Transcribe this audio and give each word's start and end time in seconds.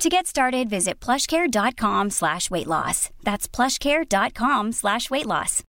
To 0.00 0.08
get 0.08 0.26
started, 0.26 0.70
visit 0.70 0.98
plushcare.com 0.98 2.08
slash 2.08 2.50
weight 2.50 2.66
loss. 2.66 3.10
That's 3.22 3.46
plushcare.com 3.46 4.72
slash 4.72 5.10
weight 5.10 5.26
loss. 5.26 5.62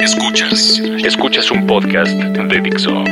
Escuchas, 0.00 0.80
escuchas 1.04 1.48
un 1.52 1.64
podcast 1.64 2.10
de 2.10 2.60
Dixo. 2.60 3.04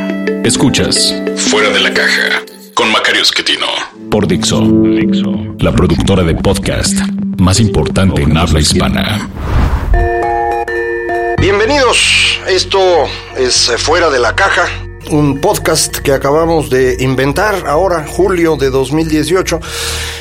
Escuchas 0.45 1.15
Fuera 1.37 1.71
de 1.71 1.79
la 1.79 1.95
Caja 1.95 2.43
con 2.75 2.91
Macario 2.91 3.23
Esquetino. 3.23 3.69
Por 4.11 4.27
Dixo, 4.27 4.61
Dixo, 4.61 5.55
la 5.61 5.71
productora 5.71 6.25
de 6.25 6.35
podcast 6.35 6.99
más 7.39 7.61
importante 7.61 8.23
en 8.23 8.37
habla 8.37 8.59
hispana. 8.59 9.31
Bienvenidos, 11.39 12.41
esto 12.49 13.07
es 13.37 13.71
Fuera 13.79 14.11
de 14.11 14.19
la 14.19 14.35
Caja 14.35 14.86
un 15.11 15.41
podcast 15.41 15.99
que 15.99 16.13
acabamos 16.13 16.71
de 16.71 16.97
inventar 17.01 17.67
ahora, 17.67 18.07
julio 18.07 18.57
de 18.57 18.71
2018, 18.71 19.61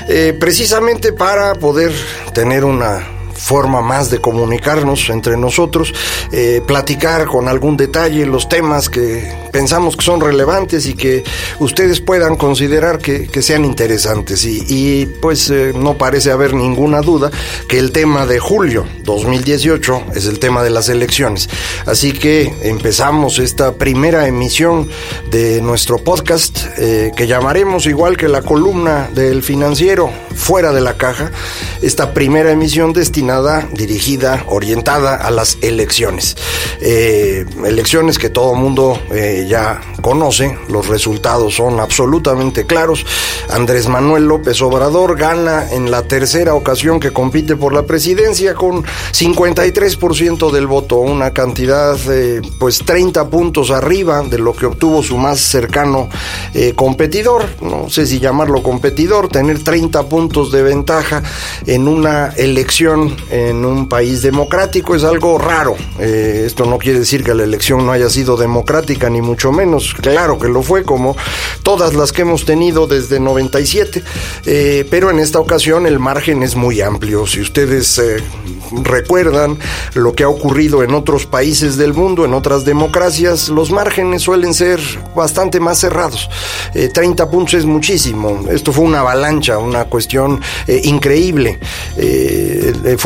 eh, 0.08 0.38
precisamente 0.40 1.14
para 1.14 1.56
poder 1.56 1.92
tener 2.34 2.64
una 2.64 3.15
forma 3.36 3.82
más 3.82 4.10
de 4.10 4.20
comunicarnos 4.20 5.10
entre 5.10 5.38
nosotros, 5.38 5.94
eh, 6.32 6.62
platicar 6.66 7.26
con 7.26 7.48
algún 7.48 7.77
detalle 7.77 8.26
los 8.26 8.50
temas 8.50 8.90
que 8.90 9.32
pensamos 9.52 9.96
que 9.96 10.04
son 10.04 10.20
relevantes 10.20 10.86
y 10.86 10.96
que 10.96 11.24
ustedes 11.60 12.02
puedan 12.02 12.36
considerar 12.36 13.00
que, 13.00 13.30
sean 13.42 13.64
interesantes. 13.64 14.44
Y, 14.46 15.05
pues 15.22 15.50
eh, 15.50 15.72
no 15.76 15.98
parece 15.98 16.32
haber 16.32 16.54
ninguna 16.54 17.02
duda 17.02 17.30
que 17.68 17.77
el 17.77 17.92
tema 17.92 18.26
de 18.26 18.40
julio 18.40 18.86
2018 19.04 20.04
es 20.16 20.26
el 20.26 20.40
tema 20.40 20.64
de 20.64 20.72
las 20.72 20.90
elecciones. 20.90 21.49
Así 21.86 22.12
que 22.12 22.54
empezamos 22.64 23.40
esta 23.40 23.74
primera 23.74 24.27
emisión 24.27 24.90
de 25.30 25.62
nuestro 25.62 25.99
podcast 25.99 26.66
eh, 26.77 27.12
que 27.16 27.27
llamaremos 27.27 27.86
igual 27.86 28.18
que 28.18 28.27
la 28.27 28.42
columna 28.42 29.10
del 29.14 29.44
financiero 29.44 30.10
fuera 30.36 30.72
de 30.74 30.82
la 30.82 30.98
caja, 30.98 31.32
esta 31.82 32.14
primera 32.14 32.52
emisión 32.52 32.94
destinada, 32.94 33.24
dirigida, 33.73 34.45
orientada 34.48 35.15
a 35.15 35.31
las 35.31 35.57
elecciones. 35.62 36.35
Eh, 36.81 37.45
elecciones 37.65 38.18
que 38.18 38.29
todo 38.29 38.54
mundo 38.55 38.99
ya 39.48 39.81
conoce, 40.01 40.57
los 40.70 40.87
resultados 40.87 41.55
son 41.55 41.79
absolutamente 41.79 42.65
claros. 42.65 43.05
Andrés 43.49 43.87
Manuel 43.87 44.26
López 44.26 44.62
Obrador 44.62 45.18
gana 45.18 45.71
en 45.71 45.91
la 45.91 46.03
tercera 46.03 46.53
ocasión 46.53 46.99
que 46.99 47.12
compite 47.12 47.55
por 47.55 47.73
la 47.73 47.84
presidencia 47.84 48.53
con 48.53 48.84
53% 48.84 50.51
del 50.51 50.68
voto, 50.68 50.98
una 50.98 51.31
cantidad 51.31 51.98
eh, 52.09 52.41
pues 52.59 52.79
30 52.85 53.29
puntos 53.29 53.71
arriba 53.71 54.21
de 54.23 54.37
lo 54.37 54.53
que 54.53 54.65
obtuvo 54.65 55.03
su 55.03 55.18
más 55.18 55.40
cercano 55.40 56.09
eh, 56.53 56.73
competidor, 56.76 57.46
no 57.62 57.90
sé 57.90 58.05
si 58.05 58.20
llamarlo 58.20 58.62
competidor, 58.63 59.29
tener 59.29 59.63
30 59.63 60.03
puntos 60.03 60.51
de 60.51 60.63
ventaja 60.63 61.23
en 61.65 61.87
una 61.87 62.34
elección 62.37 63.15
en 63.30 63.66
un 63.66 63.88
país 63.88 64.22
democrático 64.22 64.96
es 64.96 65.03
algo 65.03 65.38
raro. 65.38 65.75
Eh, 66.00 66.44
esto 66.46 66.66
no 66.66 66.78
quiere 66.78 67.00
decir 67.00 67.24
que 67.24 67.34
la 67.34 67.44
elección 67.44 67.85
no 67.85 67.91
haya 67.91 68.09
sido 68.09 68.38
democrática 68.38 69.09
ni 69.09 69.22
mucho 69.22 69.52
menos. 69.52 69.94
Claro 69.94 70.38
que 70.40 70.47
lo 70.47 70.62
fue, 70.62 70.84
como 70.84 71.16
todas 71.63 71.94
las 71.94 72.12
que 72.12 72.22
hemos 72.22 72.46
tenido 72.46 72.88
desde 72.88 73.20
97, 73.20 74.03
eh, 74.46 74.88
pero 74.90 75.09
en 75.09 75.20
esta 75.20 75.40
ocasión 75.40 75.86
el 75.88 76.00
margen 76.00 76.44
es 76.44 76.56
muy 76.56 76.81
amplio. 76.81 77.26
Si 77.26 77.42
ustedes 77.42 77.98
eh, 77.98 78.24
recuerdan 78.84 79.58
lo 79.94 80.14
que 80.14 80.24
ha 80.24 80.30
ocurrido 80.30 80.84
en 80.84 80.94
otros 80.94 81.26
países 81.26 81.78
del 81.78 81.94
mundo, 81.94 82.26
en 82.26 82.34
otras 82.34 82.66
democracias, 82.66 83.50
los 83.50 83.72
márgenes 83.72 84.22
suelen 84.22 84.53
ser 84.53 84.80
bastante 85.16 85.59
más 85.59 85.80
cerrados. 85.80 86.30
30 86.74 87.24
eh, 87.24 87.28
puntos 87.28 87.56
es 87.56 87.66
muchísimo. 87.66 88.46
Esto 88.50 88.72
fue 88.72 88.86
una 88.86 89.00
avalancha, 89.00 89.58
una 89.58 89.86
cuestión 89.86 90.42
increíble. 90.68 91.59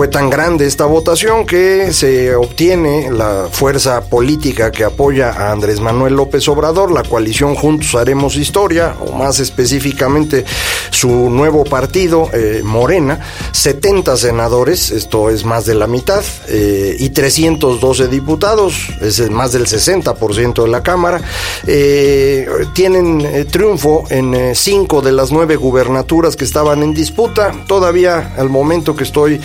Tan 0.08 0.30
grande 0.30 0.66
esta 0.66 0.86
votación 0.86 1.46
que 1.46 1.92
se 1.92 2.34
obtiene 2.34 3.12
la 3.12 3.48
fuerza 3.52 4.02
política 4.02 4.72
que 4.72 4.84
apoya 4.84 5.32
a 5.32 5.52
Andrés 5.52 5.82
Manuel 5.82 6.14
López 6.14 6.48
Obrador, 6.48 6.92
la 6.92 7.04
coalición 7.04 7.56
Juntos 7.56 7.96
Haremos 7.96 8.38
Historia, 8.38 8.96
o 9.00 9.12
más 9.12 9.40
específicamente 9.40 10.46
su 10.90 11.30
nuevo 11.30 11.64
partido, 11.64 12.30
eh, 12.34 12.62
Morena, 12.64 13.20
70 13.52 14.16
senadores, 14.16 14.92
esto 14.92 15.30
es 15.30 15.44
más 15.44 15.66
de 15.66 15.76
la 15.76 15.88
mitad, 15.88 16.24
eh, 16.48 16.96
y 16.98 17.10
312 17.10 18.08
diputados, 18.08 18.90
es 19.02 19.30
más 19.30 19.52
del 19.52 19.68
60% 19.68 20.64
de 20.64 20.70
la 20.70 20.82
Cámara, 20.82 21.22
eh, 21.68 22.48
tienen 22.74 23.48
triunfo 23.52 24.06
en 24.10 24.56
cinco 24.56 25.02
de 25.02 25.12
las 25.12 25.32
nueve 25.32 25.58
gubernaturas 25.58 26.36
que 26.36 26.46
estaban 26.46 26.84
en 26.84 26.94
disputa. 26.94 27.54
Todavía 27.68 28.34
al 28.38 28.50
momento 28.50 28.96
que 28.96 29.04
estoy 29.04 29.42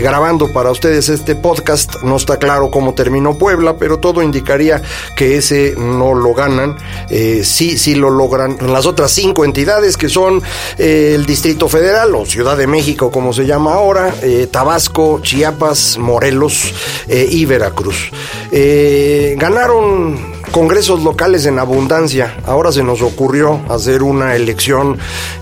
grabando 0.00 0.52
para 0.52 0.70
ustedes 0.70 1.08
este 1.08 1.34
podcast, 1.34 2.02
no 2.02 2.16
está 2.16 2.38
claro 2.38 2.70
cómo 2.70 2.94
terminó 2.94 3.36
Puebla, 3.36 3.76
pero 3.76 3.98
todo 3.98 4.22
indicaría 4.22 4.82
que 5.16 5.36
ese 5.36 5.74
no 5.76 6.14
lo 6.14 6.34
ganan, 6.34 6.76
eh, 7.10 7.42
sí, 7.44 7.78
sí 7.78 7.94
lo 7.94 8.10
logran 8.10 8.56
las 8.60 8.86
otras 8.86 9.10
cinco 9.10 9.44
entidades 9.44 9.96
que 9.96 10.08
son 10.08 10.42
eh, 10.78 11.12
el 11.14 11.26
Distrito 11.26 11.68
Federal 11.68 12.14
o 12.14 12.26
Ciudad 12.26 12.56
de 12.56 12.66
México 12.66 13.10
como 13.10 13.32
se 13.32 13.46
llama 13.46 13.74
ahora, 13.74 14.14
eh, 14.22 14.48
Tabasco, 14.50 15.20
Chiapas, 15.22 15.98
Morelos 15.98 16.72
y 17.08 17.44
Veracruz. 17.44 18.10
ganaron 19.36 20.42
congresos 20.52 21.02
locales 21.02 21.46
en 21.46 21.58
abundancia. 21.58 22.36
Ahora 22.46 22.70
se 22.70 22.82
nos 22.82 23.02
ocurrió 23.02 23.60
hacer 23.68 24.02
una 24.02 24.36
elección 24.36 24.98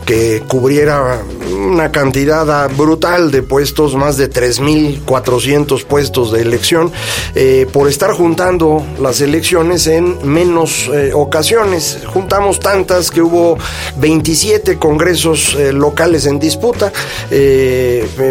que 0.06 0.43
cubriera 0.47 1.21
una 1.60 1.93
cantidad 1.93 2.71
brutal 2.76 3.31
de 3.31 3.43
puestos, 3.43 3.94
más 3.94 4.16
de 4.16 4.31
3.400 4.31 5.84
puestos 5.84 6.32
de 6.32 6.43
elección, 6.43 6.91
eh, 7.34 7.66
por 7.72 7.88
estar 7.88 8.12
juntando 8.12 8.84
las 9.00 9.21
elecciones 9.21 9.87
en 9.87 10.19
menos 10.25 10.91
eh, 10.93 11.12
ocasiones. 11.15 11.99
Juntamos 12.06 12.60
tantas 12.60 13.10
que 13.10 13.22
hubo 13.22 13.59
27 13.99 14.78
congresos 14.78 15.54
eh, 15.54 15.72
locales 15.72 16.26
en 16.26 16.38
disputa. 16.38 16.93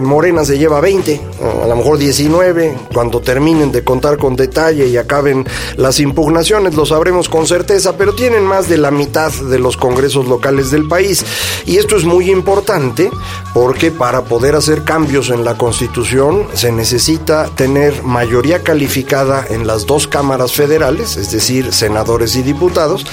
Morena 0.01 0.43
se 0.45 0.57
lleva 0.57 0.81
20, 0.81 1.21
a 1.63 1.67
lo 1.67 1.75
mejor 1.75 1.97
19, 1.97 2.75
cuando 2.93 3.21
terminen 3.21 3.71
de 3.71 3.83
contar 3.83 4.17
con 4.17 4.35
detalle 4.35 4.87
y 4.87 4.97
acaben 4.97 5.45
las 5.75 5.99
impugnaciones 5.99 6.75
lo 6.75 6.85
sabremos 6.85 7.29
con 7.29 7.47
certeza, 7.47 7.97
pero 7.97 8.13
tienen 8.15 8.43
más 8.43 8.69
de 8.69 8.77
la 8.77 8.91
mitad 8.91 9.31
de 9.31 9.59
los 9.59 9.77
congresos 9.77 10.27
locales 10.27 10.71
del 10.71 10.87
país. 10.87 11.25
Y 11.65 11.77
esto 11.77 11.95
es 11.97 12.05
muy 12.05 12.29
importante 12.31 13.09
porque 13.53 13.91
para 13.91 14.23
poder 14.23 14.55
hacer 14.55 14.83
cambios 14.83 15.29
en 15.29 15.43
la 15.43 15.57
Constitución 15.57 16.47
se 16.53 16.71
necesita 16.71 17.47
tener 17.55 18.03
mayoría 18.03 18.63
calificada 18.63 19.45
en 19.49 19.67
las 19.67 19.85
dos 19.85 20.07
cámaras 20.07 20.53
federales, 20.53 21.17
es 21.17 21.31
decir, 21.31 21.73
senadores 21.73 22.35
y 22.35 22.43
diputados, 22.43 23.05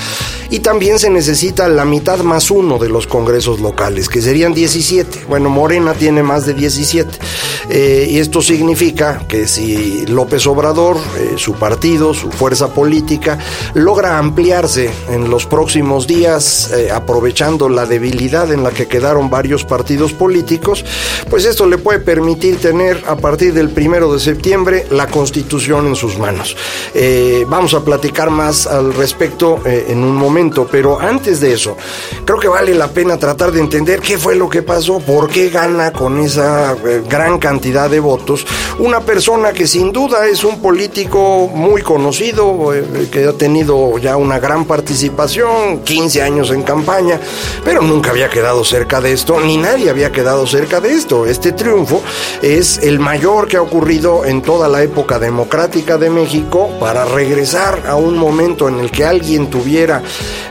y 0.50 0.60
también 0.60 0.98
se 0.98 1.10
necesita 1.10 1.68
la 1.68 1.84
mitad 1.84 2.18
más 2.20 2.50
uno 2.50 2.78
de 2.78 2.88
los 2.88 3.06
congresos 3.06 3.60
locales, 3.60 4.08
que 4.08 4.22
serían 4.22 4.54
17. 4.54 5.24
Bueno, 5.28 5.50
Morena 5.50 5.94
tiene 5.94 6.22
más 6.22 6.46
de 6.46 6.54
17. 6.54 7.18
Eh, 7.68 8.06
y 8.10 8.18
esto 8.18 8.42
significa 8.42 9.22
que 9.28 9.48
si 9.48 10.06
López 10.06 10.46
Obrador, 10.46 10.98
eh, 11.18 11.34
su 11.36 11.54
partido, 11.54 12.14
su 12.14 12.30
fuerza 12.30 12.68
política, 12.68 13.38
logra 13.74 14.18
ampliarse 14.18 14.90
en 15.08 15.30
los 15.30 15.46
próximos 15.46 16.06
días, 16.06 16.70
eh, 16.72 16.90
aprovechando 16.92 17.68
la 17.68 17.86
debilidad 17.86 18.52
en 18.52 18.62
la 18.62 18.70
que 18.70 18.86
quedaron 18.86 19.30
varios 19.30 19.64
partidos 19.64 19.95
políticos, 20.12 20.84
pues 21.28 21.44
esto 21.44 21.66
le 21.66 21.78
puede 21.78 22.00
permitir 22.00 22.58
tener 22.58 23.02
a 23.06 23.16
partir 23.16 23.52
del 23.52 23.70
primero 23.70 24.12
de 24.12 24.20
septiembre 24.20 24.86
la 24.90 25.06
constitución 25.06 25.86
en 25.86 25.96
sus 25.96 26.18
manos. 26.18 26.56
vamos 27.48 27.74
a 27.74 27.84
platicar 27.84 28.30
más 28.30 28.66
al 28.66 28.94
respecto 28.94 29.60
en 29.64 30.02
un 30.02 30.14
momento 30.14 30.66
pero 30.70 31.00
antes 31.00 31.40
de 31.40 31.52
eso, 31.52 31.76
creo 32.24 32.38
que 32.38 32.48
vale 32.48 32.74
la 32.74 32.88
pena 32.88 33.18
tratar 33.18 33.52
de 33.52 33.60
entender 33.60 34.00
qué 34.00 34.18
fue 34.18 34.36
lo 34.36 34.48
que 34.48 34.62
pasó, 34.62 35.00
por 35.00 35.28
qué 35.28 35.50
gana 35.50 35.92
con 35.92 36.20
esa 36.20 36.72
eh, 36.72 37.02
gran 37.08 37.38
cantidad 37.38 37.90
de 37.90 38.00
votos 38.00 38.46
una 38.78 39.00
persona 39.00 39.52
que 39.52 39.66
sin 39.66 39.92
duda 39.92 40.26
es 40.26 40.44
un 40.44 40.60
político 40.60 41.48
muy 41.52 41.82
conocido, 41.82 42.74
eh, 42.74 43.08
que 43.10 43.26
tenido 43.32 43.98
ya 43.98 44.16
una 44.16 44.38
gran 44.38 44.64
participación, 44.64 45.82
15 45.82 46.22
años 46.22 46.50
en 46.50 46.62
campaña, 46.62 47.20
pero 47.64 47.82
nunca 47.82 48.10
había 48.10 48.28
quedado 48.28 48.64
cerca 48.64 49.00
de 49.00 49.12
esto, 49.12 49.40
ni 49.40 49.56
nadie 49.56 49.75
había 49.84 50.10
quedado 50.10 50.46
cerca 50.46 50.80
de 50.80 50.92
esto. 50.92 51.26
Este 51.26 51.52
triunfo 51.52 52.02
es 52.42 52.78
el 52.78 52.98
mayor 52.98 53.46
que 53.46 53.58
ha 53.58 53.62
ocurrido 53.62 54.24
en 54.24 54.42
toda 54.42 54.68
la 54.68 54.82
época 54.82 55.18
democrática 55.18 55.98
de 55.98 56.10
México 56.10 56.70
para 56.80 57.04
regresar 57.04 57.84
a 57.86 57.94
un 57.94 58.16
momento 58.16 58.68
en 58.68 58.80
el 58.80 58.90
que 58.90 59.04
alguien 59.04 59.48
tuviera 59.50 60.02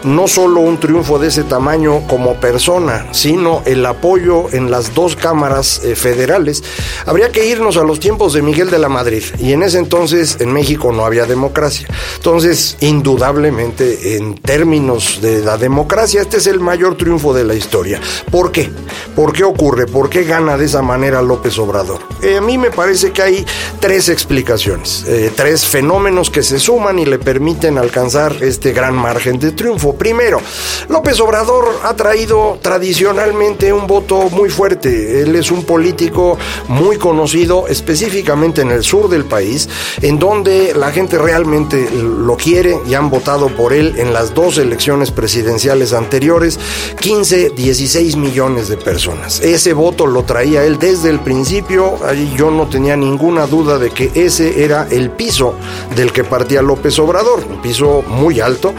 no 0.03 0.27
solo 0.27 0.59
un 0.59 0.79
triunfo 0.79 1.17
de 1.17 1.29
ese 1.29 1.43
tamaño 1.43 2.07
como 2.07 2.35
persona, 2.35 3.07
sino 3.11 3.63
el 3.65 3.85
apoyo 3.85 4.45
en 4.51 4.69
las 4.69 4.93
dos 4.93 5.15
cámaras 5.15 5.81
eh, 5.83 5.95
federales. 5.95 6.63
Habría 7.05 7.31
que 7.31 7.47
irnos 7.47 7.77
a 7.77 7.83
los 7.83 7.99
tiempos 7.99 8.33
de 8.33 8.43
Miguel 8.43 8.69
de 8.69 8.79
la 8.79 8.89
Madrid 8.89 9.23
y 9.39 9.53
en 9.53 9.63
ese 9.63 9.79
entonces 9.79 10.37
en 10.39 10.53
México 10.53 10.91
no 10.91 11.05
había 11.05 11.25
democracia. 11.25 11.87
Entonces, 12.17 12.77
indudablemente, 12.81 14.17
en 14.17 14.35
términos 14.35 15.19
de 15.21 15.41
la 15.41 15.57
democracia, 15.57 16.21
este 16.21 16.37
es 16.37 16.47
el 16.47 16.59
mayor 16.59 16.95
triunfo 16.95 17.33
de 17.33 17.43
la 17.43 17.55
historia. 17.55 17.99
¿Por 18.29 18.51
qué? 18.51 18.69
¿Por 19.15 19.31
qué 19.31 19.45
ocurre? 19.45 19.85
¿Por 19.85 20.09
qué 20.09 20.25
gana 20.25 20.57
de 20.57 20.65
esa 20.65 20.81
manera 20.81 21.21
López 21.21 21.57
Obrador? 21.57 22.01
Eh, 22.21 22.35
a 22.35 22.41
mí 22.41 22.57
me 22.57 22.69
parece 22.69 23.13
que 23.13 23.21
hay 23.21 23.45
tres 23.79 24.09
explicaciones, 24.09 25.05
eh, 25.07 25.31
tres 25.33 25.65
fenómenos 25.65 26.29
que 26.29 26.43
se 26.43 26.59
suman 26.59 26.99
y 26.99 27.05
le 27.05 27.17
permiten 27.17 27.77
alcanzar 27.77 28.35
este 28.41 28.73
gran 28.73 28.93
margen 28.93 29.39
de 29.39 29.51
triunfo. 29.51 29.95
Primero, 29.95 30.41
López 30.89 31.17
Obrador 31.21 31.79
ha 31.83 31.93
traído 31.93 32.59
tradicionalmente 32.61 33.71
un 33.71 33.87
voto 33.87 34.29
muy 34.31 34.49
fuerte. 34.49 35.21
Él 35.21 35.37
es 35.37 35.49
un 35.49 35.63
político 35.63 36.37
muy 36.67 36.97
conocido, 36.97 37.67
específicamente 37.69 38.63
en 38.63 38.71
el 38.71 38.83
sur 38.83 39.07
del 39.07 39.23
país, 39.23 39.69
en 40.01 40.19
donde 40.19 40.73
la 40.75 40.91
gente 40.91 41.17
realmente 41.17 41.89
lo 41.89 42.35
quiere 42.35 42.79
y 42.85 42.95
han 42.95 43.09
votado 43.09 43.47
por 43.47 43.71
él 43.71 43.95
en 43.97 44.11
las 44.11 44.33
dos 44.33 44.57
elecciones 44.57 45.11
presidenciales 45.11 45.93
anteriores, 45.93 46.59
15, 46.99 47.51
16 47.51 48.17
millones 48.17 48.67
de 48.67 48.75
personas. 48.75 49.04
Ese 49.41 49.73
voto 49.73 50.07
lo 50.07 50.23
traía 50.23 50.63
él 50.63 50.79
desde 50.79 51.09
el 51.09 51.19
principio, 51.19 51.97
ahí 52.05 52.33
yo 52.35 52.49
no 52.49 52.67
tenía 52.67 52.95
ninguna 52.95 53.45
duda 53.45 53.77
de 53.77 53.91
que 53.91 54.11
ese 54.15 54.63
era 54.63 54.87
el 54.89 55.11
piso 55.11 55.55
del 55.95 56.11
que 56.11 56.23
partía 56.23 56.61
López 56.61 56.97
Obrador, 56.97 57.43
un 57.47 57.61
piso 57.61 58.03
muy 58.07 58.39
alto, 58.39 58.73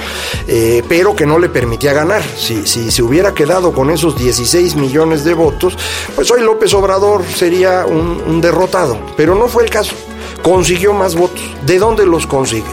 eh, 0.49 0.82
pero 0.88 1.14
que 1.14 1.26
no 1.26 1.38
le 1.38 1.49
permitía 1.49 1.93
ganar. 1.93 2.23
Si, 2.23 2.67
si 2.67 2.90
se 2.90 3.02
hubiera 3.02 3.34
quedado 3.34 3.73
con 3.73 3.90
esos 3.90 4.19
16 4.19 4.75
millones 4.76 5.23
de 5.23 5.34
votos, 5.34 5.76
pues 6.14 6.31
hoy 6.31 6.40
López 6.40 6.75
Obrador 6.75 7.25
sería 7.25 7.87
un 7.87 8.40
derrotado, 8.40 8.99
pero 9.17 9.34
no 9.34 9.46
fue 9.46 9.64
el 9.64 9.70
caso 9.70 9.94
consiguió 10.46 10.93
más 10.93 11.17
votos. 11.17 11.43
¿De 11.62 11.79
dónde 11.79 12.06
los 12.06 12.26
consigue? 12.26 12.64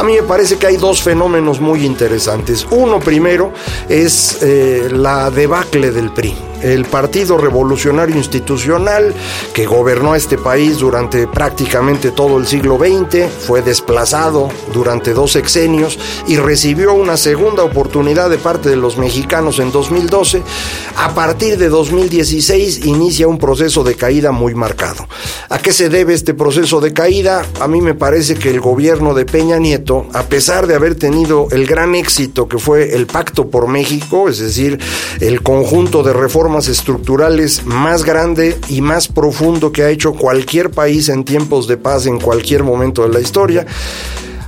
A 0.00 0.02
mí 0.02 0.14
me 0.14 0.22
parece 0.22 0.56
que 0.56 0.66
hay 0.66 0.78
dos 0.78 1.02
fenómenos 1.02 1.60
muy 1.60 1.84
interesantes. 1.84 2.66
Uno 2.70 3.00
primero 3.00 3.52
es 3.86 4.38
eh, 4.40 4.88
la 4.90 5.30
debacle 5.30 5.90
del 5.90 6.10
PRI 6.10 6.34
el 6.62 6.84
Partido 6.84 7.38
Revolucionario 7.38 8.16
Institucional, 8.16 9.14
que 9.54 9.66
gobernó 9.66 10.14
este 10.14 10.38
país 10.38 10.78
durante 10.78 11.26
prácticamente 11.26 12.10
todo 12.10 12.38
el 12.38 12.46
siglo 12.46 12.78
XX, 12.78 13.28
fue 13.46 13.62
desplazado 13.62 14.48
durante 14.72 15.12
dos 15.12 15.32
sexenios 15.32 15.98
y 16.26 16.36
recibió 16.36 16.92
una 16.92 17.16
segunda 17.16 17.64
oportunidad 17.64 18.30
de 18.30 18.38
parte 18.38 18.68
de 18.68 18.76
los 18.76 18.98
mexicanos 18.98 19.58
en 19.58 19.72
2012. 19.72 20.42
A 20.96 21.14
partir 21.14 21.56
de 21.56 21.68
2016 21.68 22.84
inicia 22.84 23.28
un 23.28 23.38
proceso 23.38 23.82
de 23.84 23.94
caída 23.94 24.32
muy 24.32 24.54
marcado. 24.54 25.06
¿A 25.48 25.58
qué 25.58 25.72
se 25.72 25.88
debe 25.88 26.14
este 26.14 26.34
proceso 26.34 26.80
de 26.80 26.92
caída? 26.92 27.44
A 27.60 27.68
mí 27.68 27.80
me 27.80 27.94
parece 27.94 28.34
que 28.34 28.50
el 28.50 28.60
gobierno 28.60 29.14
de 29.14 29.24
Peña 29.24 29.58
Nieto, 29.58 29.89
a 30.12 30.22
pesar 30.24 30.66
de 30.66 30.74
haber 30.74 30.94
tenido 30.94 31.48
el 31.50 31.66
gran 31.66 31.94
éxito 31.94 32.48
que 32.48 32.58
fue 32.58 32.94
el 32.94 33.06
Pacto 33.06 33.50
por 33.50 33.66
México, 33.66 34.28
es 34.28 34.38
decir, 34.38 34.78
el 35.20 35.42
conjunto 35.42 36.02
de 36.02 36.12
reformas 36.12 36.68
estructurales 36.68 37.64
más 37.66 38.04
grande 38.04 38.56
y 38.68 38.80
más 38.80 39.08
profundo 39.08 39.72
que 39.72 39.82
ha 39.82 39.90
hecho 39.90 40.12
cualquier 40.12 40.70
país 40.70 41.08
en 41.08 41.24
tiempos 41.24 41.66
de 41.66 41.76
paz 41.76 42.06
en 42.06 42.20
cualquier 42.20 42.62
momento 42.62 43.02
de 43.02 43.08
la 43.08 43.20
historia. 43.20 43.66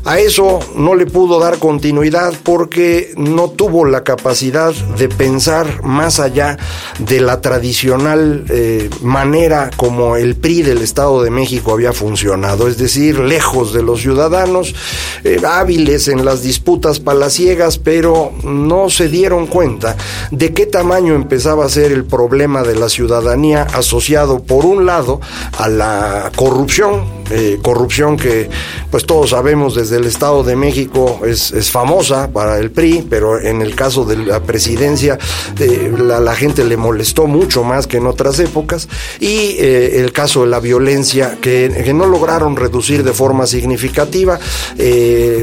A 0.04 0.19
eso 0.19 0.58
no 0.75 0.96
le 0.96 1.06
pudo 1.06 1.38
dar 1.38 1.58
continuidad 1.58 2.34
porque 2.43 3.12
no 3.16 3.50
tuvo 3.50 3.84
la 3.84 4.02
capacidad 4.02 4.72
de 4.72 5.08
pensar 5.08 5.84
más 5.84 6.19
allá 6.19 6.58
de 6.99 7.20
la 7.20 7.40
tradicional 7.40 8.44
eh, 8.49 8.90
manera 9.02 9.70
como 9.76 10.16
el 10.16 10.34
PRI 10.34 10.62
del 10.62 10.82
Estado 10.82 11.22
de 11.22 11.31
México 11.31 11.72
había 11.72 11.93
funcionado, 11.93 12.66
es 12.66 12.78
decir, 12.78 13.20
lejos 13.20 13.72
de 13.72 13.84
los 13.84 14.00
ciudadanos, 14.00 14.75
eh, 15.22 15.40
hábiles 15.46 16.08
en 16.08 16.25
las 16.25 16.43
disputas 16.43 16.98
palaciegas, 16.98 17.78
pero 17.78 18.32
no 18.43 18.90
se 18.90 19.08
dieron 19.08 19.46
cuenta 19.46 19.96
de 20.32 20.52
qué 20.52 20.66
tamaño 20.66 21.14
empezaba 21.14 21.64
a 21.64 21.69
ser 21.69 21.93
el 21.93 22.05
problema 22.05 22.64
de 22.64 22.75
la 22.75 22.88
ciudadanía 22.88 23.62
asociado, 23.62 24.43
por 24.43 24.66
un 24.66 24.84
lado, 24.84 25.20
a 25.58 25.69
la 25.69 26.32
corrupción, 26.34 27.21
eh, 27.34 27.58
corrupción 27.62 28.19
que 28.19 28.50
pues 28.90 29.06
todos 29.06 29.31
sabemos 29.31 29.75
desde 29.75 29.96
el 29.96 30.05
Estado 30.05 30.44
de 30.44 30.55
México 30.55 31.23
es, 31.25 31.52
famosa 31.70 32.31
para 32.31 32.58
el 32.58 32.70
PRI, 32.70 33.06
pero 33.08 33.40
en 33.40 33.62
el 33.62 33.75
caso 33.75 34.05
de 34.05 34.17
la 34.17 34.40
presidencia 34.40 35.19
eh, 35.58 35.90
la, 35.99 36.34
gente 36.34 36.64
le 36.64 36.76
molestó 36.76 37.26
mucho 37.26 37.64
más 37.64 37.87
que 37.87 37.96
en 37.96 38.06
otras 38.06 38.38
épocas, 38.38 38.88
y 39.19 39.56
eh, 39.58 40.00
el 40.00 40.12
caso 40.12 40.43
de 40.43 40.49
la 40.49 40.61
violencia 40.61 41.38
que, 41.40 41.93
no 41.94 42.06
lograron 42.06 42.56
reducir 42.56 43.05
de 43.05 43.12
forma 43.12 43.46
significativa, 43.46 44.38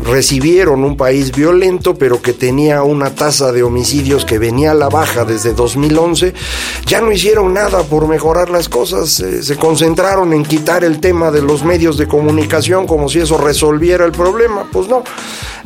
recibieron 0.03 0.83
un 0.83 0.97
país 0.97 1.31
violento, 1.31 1.95
pero 1.95 2.21
que 2.21 2.33
tenía 2.33 2.81
una 2.81 3.13
tasa 3.13 3.51
de 3.51 3.61
homicidios 3.61 4.25
que 4.25 4.39
venía 4.39 4.71
a 4.71 4.73
la 4.73 4.89
baja 4.89 5.25
desde 5.25 5.53
2011, 5.53 6.33
ya 6.87 7.01
no 7.01 7.11
hicieron 7.11 7.53
nada 7.53 7.83
por 7.83 8.07
mejorar 8.07 8.49
las 8.49 8.67
cosas, 8.67 9.11
se 9.11 9.55
concentraron 9.57 10.33
en 10.33 10.43
quitar 10.43 10.83
el 10.83 10.99
tema 10.99 11.29
de 11.29 11.43
los 11.43 11.63
medios 11.63 11.78
de 11.79 12.07
comunicación 12.07 12.85
como 12.85 13.07
si 13.07 13.19
eso 13.19 13.37
resolviera 13.37 14.05
el 14.05 14.11
problema. 14.11 14.67
Pues 14.71 14.87
no. 14.87 15.03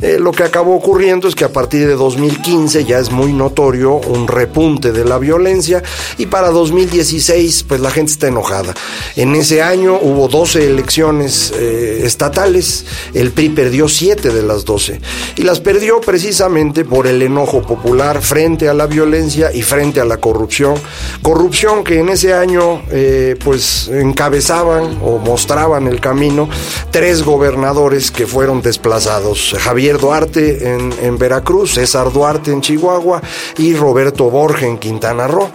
Eh, 0.00 0.18
lo 0.18 0.32
que 0.32 0.42
acabó 0.42 0.74
ocurriendo 0.74 1.28
es 1.28 1.34
que 1.34 1.44
a 1.44 1.52
partir 1.52 1.86
de 1.86 1.94
2015 1.94 2.84
ya 2.84 2.98
es 2.98 3.10
muy 3.10 3.32
notorio 3.32 3.94
un 3.94 4.28
repunte 4.28 4.92
de 4.92 5.04
la 5.04 5.18
violencia 5.18 5.82
y 6.18 6.26
para 6.26 6.50
2016 6.50 7.64
pues 7.64 7.80
la 7.80 7.90
gente 7.90 8.12
está 8.12 8.28
enojada. 8.28 8.74
En 9.16 9.34
ese 9.34 9.62
año 9.62 9.98
hubo 10.00 10.28
12 10.28 10.66
elecciones 10.66 11.52
eh, 11.56 12.02
estatales, 12.04 12.84
el 13.14 13.30
PRI 13.32 13.50
perdió 13.50 13.88
7 13.88 14.30
de 14.30 14.42
las 14.42 14.64
12 14.64 15.00
y 15.36 15.42
las 15.42 15.60
perdió 15.60 16.00
precisamente 16.00 16.84
por 16.84 17.06
el 17.06 17.22
enojo 17.22 17.62
popular 17.62 18.20
frente 18.20 18.68
a 18.68 18.74
la 18.74 18.86
violencia 18.86 19.52
y 19.52 19.62
frente 19.62 20.00
a 20.00 20.04
la 20.04 20.18
corrupción. 20.18 20.74
Corrupción 21.22 21.84
que 21.84 22.00
en 22.00 22.08
ese 22.08 22.34
año 22.34 22.82
eh, 22.90 23.36
pues 23.42 23.88
encabezaban 23.88 24.98
o 25.02 25.18
mostraban 25.18 25.86
el 25.86 26.00
camino 26.04 26.50
tres 26.90 27.22
gobernadores 27.22 28.10
que 28.10 28.26
fueron 28.26 28.60
desplazados. 28.60 29.56
Javier 29.58 29.98
Duarte 29.98 30.74
en, 30.74 31.18
Veracruz, 31.18 31.72
César 31.72 32.12
Duarte 32.12 32.52
en 32.52 32.60
Chihuahua 32.60 33.22
y 33.56 33.74
Roberto 33.74 34.28
Borges 34.28 34.68
en 34.68 34.76
Quintana 34.76 35.26
Roo. 35.26 35.48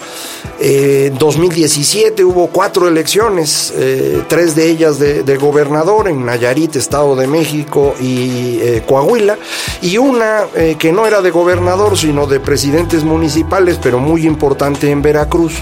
En 0.60 1.18
2017 1.18 2.26
hubo 2.26 2.48
cuatro 2.48 2.88
elecciones, 2.88 3.72
eh, 3.78 4.24
tres 4.28 4.56
de 4.56 4.70
ellas 4.70 4.98
de, 5.00 5.38
gobernador 5.38 6.10
en 6.10 6.26
Nayarit, 6.26 6.76
Estado 6.76 7.16
de 7.16 7.28
México 7.28 7.96
y 8.02 8.60
eh, 8.60 8.84
Coahuila, 8.86 9.38
y 9.82 9.98
una 9.98 10.42
eh, 10.56 10.76
que 10.78 10.92
no 10.92 11.06
era 11.06 11.22
de 11.22 11.32
gobernador, 11.32 11.98
sino 11.98 12.26
de 12.26 12.40
presidentes 12.40 13.04
municipales, 13.04 13.80
pero 13.82 14.00
muy 14.00 14.26
importante 14.26 14.90
en 14.90 15.02
Veracruz. 15.02 15.54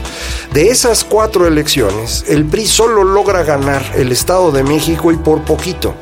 De 0.54 0.70
esas 0.70 1.04
cuatro 1.04 1.46
elecciones, 1.46 2.24
el 2.28 2.46
PRI 2.46 2.66
solo 2.66 3.04
logra 3.04 3.44
ganar 3.44 3.84
el 3.96 4.12
Estado 4.12 4.52
de 4.52 4.64
México 4.68 5.12
y 5.12 5.18
por 5.18 5.42
poquito. 5.44 5.96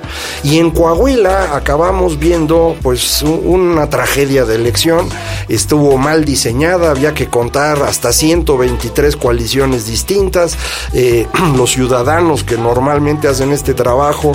Y 0.43 0.59
en 0.59 0.71
Coahuila 0.71 1.55
acabamos 1.55 2.19
viendo 2.19 2.75
pues 2.81 3.21
una 3.23 3.89
tragedia 3.89 4.45
de 4.45 4.55
elección, 4.55 5.07
estuvo 5.47 5.97
mal 5.97 6.25
diseñada, 6.25 6.91
había 6.91 7.13
que 7.13 7.27
contar 7.27 7.83
hasta 7.83 8.11
123 8.11 9.15
coaliciones 9.15 9.87
distintas, 9.87 10.57
eh, 10.93 11.27
los 11.57 11.71
ciudadanos 11.71 12.43
que 12.43 12.57
normalmente 12.57 13.27
hacen 13.27 13.51
este 13.51 13.73
trabajo 13.73 14.33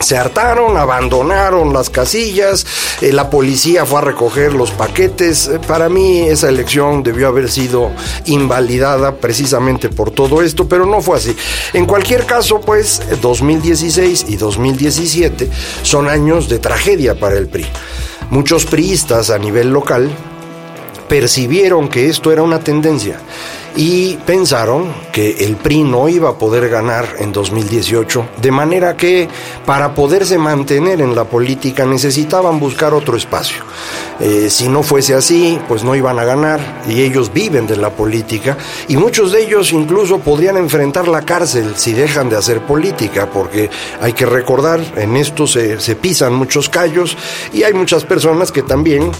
se 0.00 0.16
hartaron, 0.16 0.76
abandonaron 0.76 1.72
las 1.72 1.90
casillas, 1.90 2.66
eh, 3.00 3.12
la 3.12 3.28
policía 3.28 3.84
fue 3.84 3.98
a 3.98 4.02
recoger 4.02 4.54
los 4.54 4.70
paquetes. 4.70 5.46
Eh, 5.46 5.60
para 5.66 5.88
mí 5.88 6.20
esa 6.20 6.48
elección 6.48 7.02
debió 7.02 7.28
haber 7.28 7.50
sido 7.50 7.90
invalidada 8.24 9.16
precisamente 9.16 9.90
por 9.90 10.10
todo 10.10 10.42
esto, 10.42 10.66
pero 10.66 10.86
no 10.86 11.02
fue 11.02 11.18
así. 11.18 11.36
En 11.74 11.84
cualquier 11.84 12.24
caso, 12.24 12.60
pues 12.60 13.02
2016 13.20 14.26
y 14.28 14.36
2017 14.36 15.50
son 15.82 16.08
años 16.08 16.48
de 16.48 16.58
tragedia 16.58 17.18
para 17.18 17.36
el 17.36 17.48
PRI. 17.48 17.66
Muchos 18.30 18.64
priistas 18.64 19.30
a 19.30 19.38
nivel 19.38 19.70
local 19.70 20.10
percibieron 21.08 21.88
que 21.88 22.08
esto 22.08 22.32
era 22.32 22.42
una 22.42 22.60
tendencia 22.60 23.18
y 23.76 24.16
pensaron 24.26 24.92
que 25.12 25.44
el 25.44 25.56
PRI 25.56 25.84
no 25.84 26.08
iba 26.08 26.30
a 26.30 26.38
poder 26.38 26.68
ganar 26.68 27.16
en 27.18 27.32
2018, 27.32 28.26
de 28.40 28.50
manera 28.50 28.96
que 28.96 29.28
para 29.64 29.94
poderse 29.94 30.38
mantener 30.38 31.00
en 31.00 31.14
la 31.14 31.24
política 31.24 31.86
necesitaban 31.86 32.58
buscar 32.58 32.94
otro 32.94 33.16
espacio. 33.16 33.62
Eh, 34.20 34.50
si 34.50 34.68
no 34.68 34.82
fuese 34.82 35.14
así, 35.14 35.58
pues 35.66 35.82
no 35.82 35.94
iban 35.94 36.18
a 36.18 36.24
ganar 36.24 36.82
y 36.86 37.00
ellos 37.00 37.32
viven 37.32 37.66
de 37.66 37.76
la 37.76 37.90
política 37.90 38.58
y 38.88 38.96
muchos 38.96 39.32
de 39.32 39.42
ellos 39.42 39.72
incluso 39.72 40.18
podrían 40.18 40.58
enfrentar 40.58 41.08
la 41.08 41.22
cárcel 41.22 41.72
si 41.76 41.92
dejan 41.92 42.28
de 42.28 42.36
hacer 42.36 42.60
política, 42.60 43.30
porque 43.30 43.70
hay 44.00 44.12
que 44.12 44.26
recordar, 44.26 44.80
en 44.96 45.16
esto 45.16 45.46
se, 45.46 45.80
se 45.80 45.96
pisan 45.96 46.34
muchos 46.34 46.68
callos 46.68 47.16
y 47.52 47.62
hay 47.62 47.72
muchas 47.72 48.04
personas 48.04 48.52
que 48.52 48.62
también 48.62 49.10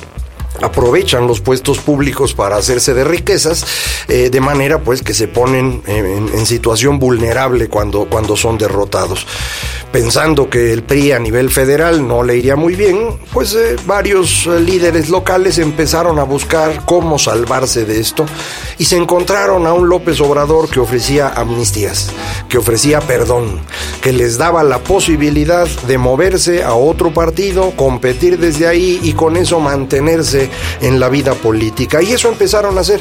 aprovechan 0.62 1.26
los 1.26 1.40
puestos 1.40 1.78
públicos 1.78 2.34
para 2.34 2.56
hacerse 2.56 2.94
de 2.94 3.04
riquezas, 3.04 3.64
eh, 4.08 4.30
de 4.30 4.40
manera 4.40 4.78
pues 4.78 5.02
que 5.02 5.14
se 5.14 5.28
ponen 5.28 5.82
en, 5.86 6.06
en, 6.06 6.46
situación 6.46 6.98
vulnerable 6.98 7.68
cuando, 7.68 8.06
cuando 8.06 8.36
son 8.36 8.58
derrotados. 8.58 9.26
Pensando 9.92 10.48
que 10.48 10.72
el 10.72 10.82
PRI 10.82 11.12
a 11.12 11.18
nivel 11.18 11.50
federal 11.50 12.06
no 12.06 12.22
le 12.22 12.36
iría 12.36 12.56
muy 12.56 12.74
bien, 12.74 13.18
pues 13.32 13.54
eh, 13.54 13.76
varios 13.86 14.46
eh, 14.46 14.60
líderes 14.60 15.08
locales 15.08 15.58
empezaron 15.58 16.18
a 16.18 16.24
buscar 16.24 16.84
cómo 16.84 17.18
salvarse 17.18 17.84
de 17.84 18.00
esto 18.00 18.26
y 18.78 18.84
se 18.84 18.96
encontraron 18.96 19.66
a 19.66 19.72
un 19.72 19.88
López 19.88 20.20
Obrador 20.20 20.68
que 20.68 20.80
ofrecía 20.80 21.28
amnistías, 21.28 22.10
que 22.48 22.58
ofrecía 22.58 23.00
perdón, 23.00 23.60
que 24.00 24.12
les 24.12 24.38
daba 24.38 24.62
la 24.62 24.78
posibilidad 24.78 25.68
de 25.86 25.98
moverse 25.98 26.62
a 26.62 26.74
otro 26.74 27.12
partido, 27.12 27.72
competir 27.76 28.38
desde 28.38 28.66
ahí 28.66 29.00
y 29.02 29.12
con 29.12 29.36
eso 29.36 29.60
mantenerse 29.60 30.39
en 30.80 31.00
la 31.00 31.08
vida 31.08 31.34
política. 31.34 32.02
Y 32.02 32.12
eso 32.12 32.28
empezaron 32.28 32.78
a 32.78 32.82
hacer. 32.82 33.00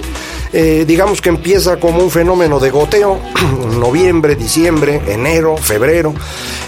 Eh, 0.51 0.84
digamos 0.88 1.22
que 1.22 1.29
empieza 1.29 1.79
como 1.79 2.03
un 2.03 2.10
fenómeno 2.10 2.60
de 2.60 2.72
goteo, 2.72 3.19
noviembre, 3.79 4.36
diciembre, 4.36 5.01
enero, 5.08 5.58
febrero. 5.58 6.13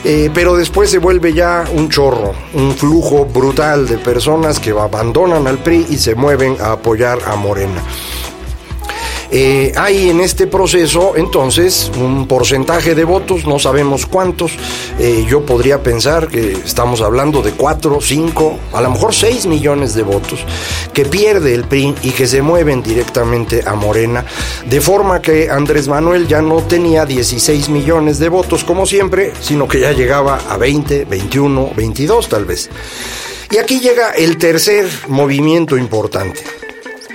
Eh, 0.04 0.30
pero 0.34 0.56
después 0.56 0.90
se 0.90 1.00
vuelve 1.00 1.34
ya 1.34 1.66
un 1.74 1.90
chorro, 1.90 2.34
un 2.54 2.76
flujo 2.76 3.26
brutal 3.26 3.88
de 3.88 3.98
personas 3.98 4.60
que 4.60 4.72
abandonan 4.72 5.48
al 5.48 5.60
PRI 5.60 5.88
y 5.90 5.98
se 5.98 6.16
mueven 6.16 6.58
a 6.60 6.74
apoyar 6.74 7.20
a 7.26 7.36
Morena. 7.36 7.84
Eh, 9.34 9.72
hay 9.78 10.10
en 10.10 10.20
este 10.20 10.46
proceso 10.46 11.14
entonces 11.16 11.90
un 11.98 12.28
porcentaje 12.28 12.96
de 12.96 13.06
votos, 13.06 13.46
no 13.46 13.60
sabemos 13.60 14.06
cuántos, 14.06 14.52
eh, 15.00 15.26
yo 15.26 15.46
podría 15.46 15.82
pensar 15.82 16.28
que 16.28 16.52
estamos 16.52 17.00
hablando 17.00 17.42
de 17.42 17.52
4, 17.52 18.00
5, 18.02 18.60
a 18.74 18.82
lo 18.82 18.90
mejor 18.90 19.16
6 19.16 19.46
millones 19.46 19.94
de 19.94 20.04
votos 20.04 20.46
que 20.94 21.06
pierde 21.06 21.56
el 21.56 21.64
PRI 21.64 21.96
y 22.04 22.12
que 22.12 22.28
se 22.28 22.42
mueven 22.42 22.84
directamente 22.84 23.64
a 23.66 23.74
Morena, 23.76 24.26
de 24.66 24.82
forma 24.82 25.22
que 25.22 25.50
Andrés 25.50 25.88
Manuel 25.88 26.28
ya 26.28 26.42
no 26.42 26.58
tenía 26.64 27.06
16 27.06 27.70
millones 27.70 28.20
de 28.20 28.28
votos 28.28 28.66
como 28.66 28.86
siempre, 28.86 29.32
sino 29.40 29.66
que 29.66 29.80
ya 29.80 29.94
llegaba 29.94 30.42
a 30.50 30.58
20, 30.58 31.06
21, 31.06 31.72
22 31.74 32.28
tal 32.28 32.44
vez. 32.44 32.70
Y 33.50 33.60
aquí 33.60 33.80
llega 33.80 34.12
el 34.12 34.38
tercer 34.38 34.90
movimiento 35.08 35.78
importante. 35.78 36.42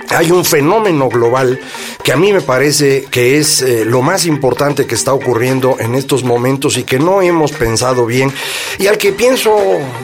Hay 0.09 0.31
un 0.31 0.45
fenómeno 0.45 1.09
global 1.09 1.59
que 2.07 2.13
a 2.13 2.15
mí 2.15 2.31
me 2.31 2.39
parece 2.39 3.03
que 3.11 3.37
es 3.37 3.61
eh, 3.61 3.83
lo 3.83 4.01
más 4.01 4.25
importante 4.25 4.85
que 4.85 4.95
está 4.95 5.11
ocurriendo 5.11 5.75
en 5.77 5.93
estos 5.93 6.23
momentos 6.23 6.77
y 6.77 6.85
que 6.85 6.99
no 6.99 7.21
hemos 7.21 7.51
pensado 7.51 8.05
bien 8.05 8.31
y 8.79 8.87
al 8.87 8.97
que 8.97 9.11
pienso, 9.11 9.53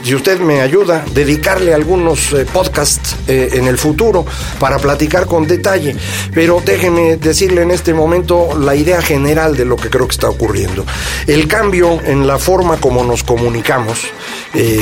si 0.04 0.14
usted 0.14 0.38
me 0.42 0.60
ayuda, 0.60 1.06
dedicarle 1.14 1.74
algunos 1.74 2.34
eh, 2.34 2.46
podcasts 2.52 3.16
eh, 3.30 3.52
en 3.54 3.68
el 3.68 3.78
futuro 3.78 4.26
para 4.60 4.80
platicar 4.80 5.28
con 5.28 5.48
detalle. 5.48 5.96
Pero 6.34 6.62
déjeme 6.66 7.16
decirle 7.16 7.62
en 7.62 7.72
este 7.72 7.94
momento 7.94 8.50
la 8.60 8.76
idea 8.76 9.02
general 9.02 9.56
de 9.56 9.64
lo 9.64 9.78
que 9.78 9.90
creo 9.90 10.06
que 10.06 10.12
está 10.12 10.28
ocurriendo. 10.28 10.86
El 11.26 11.48
cambio 11.48 12.02
en 12.04 12.28
la 12.28 12.38
forma 12.38 12.82
como 12.82 13.06
nos 13.06 13.24
comunicamos, 13.24 14.02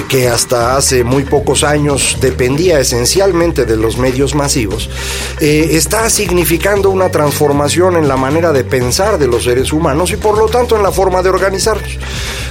que 0.09 0.27
hasta 0.27 0.75
hace 0.75 1.05
muy 1.05 1.23
pocos 1.23 1.63
años 1.63 2.17
dependía 2.19 2.79
esencialmente 2.79 3.65
de 3.65 3.77
los 3.77 3.97
medios 3.97 4.35
masivos, 4.35 4.89
eh, 5.39 5.69
está 5.71 6.09
significando 6.09 6.89
una 6.89 7.10
transformación 7.11 7.97
en 7.97 8.07
la 8.07 8.17
manera 8.17 8.51
de 8.51 8.63
pensar 8.63 9.17
de 9.17 9.27
los 9.27 9.43
seres 9.43 9.71
humanos 9.73 10.11
y 10.11 10.17
por 10.17 10.37
lo 10.37 10.47
tanto 10.47 10.75
en 10.75 10.83
la 10.83 10.91
forma 10.91 11.21
de 11.21 11.29
organizarnos. 11.29 11.99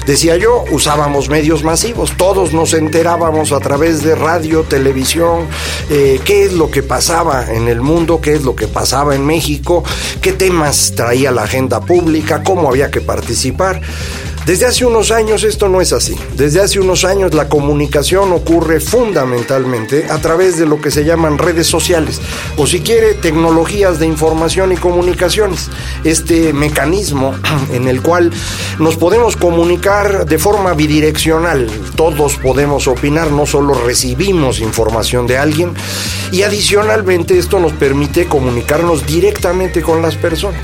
Decía 0.07 0.37
yo, 0.37 0.65
usábamos 0.71 1.29
medios 1.29 1.63
masivos, 1.63 2.17
todos 2.17 2.53
nos 2.53 2.75
enterábamos 2.75 3.53
a 3.53 3.61
través 3.61 4.03
de 4.03 4.15
radio, 4.15 4.63
televisión, 4.63 5.47
eh, 5.91 6.21
qué 6.25 6.45
es 6.45 6.53
lo 6.53 6.71
que 6.71 6.83
pasaba 6.83 7.53
en 7.53 7.69
el 7.69 7.81
mundo, 7.81 8.21
qué 8.21 8.35
es 8.35 8.43
lo 8.43 8.57
que 8.57 8.67
pasaba 8.67 9.15
en 9.15 9.27
México, 9.27 9.85
qué 10.21 10.33
temas 10.33 10.93
traía 10.97 11.31
la 11.31 11.43
agenda 11.43 11.81
pública, 11.81 12.43
cómo 12.43 12.69
había 12.69 12.91
que 12.91 13.01
participar. 13.01 13.81
Desde 14.47 14.67
hace 14.67 14.85
unos 14.85 15.11
años 15.11 15.45
esto 15.45 15.69
no 15.69 15.81
es 15.81 15.93
así. 15.93 16.17
Desde 16.35 16.61
hace 16.61 16.81
unos 16.81 17.05
años 17.05 17.35
la 17.35 17.49
comunicación 17.49 18.33
ocurre 18.33 18.81
fundamentalmente 18.81 20.07
a 20.11 20.19
través 20.19 20.59
de 20.59 20.67
lo 20.67 20.81
que 20.81 20.91
se 20.91 21.05
llaman 21.05 21.39
redes 21.39 21.67
sociales 21.67 22.21
o 22.57 22.67
si 22.67 22.81
quiere 22.81 23.15
tecnologías 23.15 24.01
de 24.01 24.07
información 24.07 24.73
y 24.73 24.77
comunicaciones. 24.77 25.69
Este 26.05 26.53
mecanismo 26.53 27.35
en 27.73 27.87
el 27.87 28.03
cual 28.03 28.33
nos 28.79 28.97
podemos 28.97 29.37
comunicar 29.37 30.27
de 30.27 30.39
forma 30.39 30.73
bidireccional. 30.73 31.69
Todos 31.95 32.37
podemos 32.37 32.89
opinar, 32.89 33.31
no 33.31 33.47
solo 33.47 33.75
recibimos 33.75 34.61
información 34.61 35.27
de 35.27 35.39
alguien 35.39 35.75
y 36.33 36.43
adicionalmente 36.43 37.39
esto 37.39 37.61
nos 37.61 37.73
permite 37.73 38.27
comunicarnos 38.27 39.07
directamente 39.07 39.83
con 39.83 40.01
las 40.01 40.17
personas. 40.17 40.61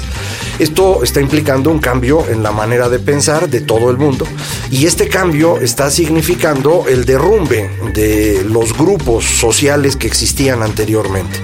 Esto 0.59 1.03
está 1.03 1.21
implicando 1.21 1.71
un 1.71 1.79
cambio 1.79 2.25
en 2.29 2.43
la 2.43 2.51
manera 2.51 2.89
de 2.89 2.99
pensar 2.99 3.49
de 3.49 3.61
todo 3.61 3.91
el 3.91 3.99
mundo 3.99 4.27
y 4.71 4.87
este 4.87 5.09
cambio 5.09 5.59
está 5.59 5.91
significando 5.91 6.85
el 6.89 7.05
derrumbe 7.05 7.71
de 7.93 8.43
los 8.45 8.77
grupos 8.77 9.25
sociales 9.25 9.97
que 9.97 10.07
existían 10.07 10.63
anteriormente. 10.63 11.39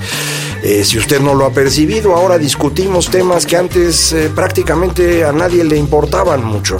Eh, 0.62 0.84
si 0.84 0.96
usted 0.96 1.20
no 1.20 1.34
lo 1.34 1.44
ha 1.44 1.50
percibido, 1.50 2.14
ahora 2.14 2.38
discutimos 2.38 3.10
temas 3.10 3.46
que 3.46 3.56
antes 3.56 4.12
eh, 4.12 4.30
prácticamente 4.32 5.24
a 5.24 5.32
nadie 5.32 5.64
le 5.64 5.76
importaban 5.76 6.44
mucho. 6.44 6.78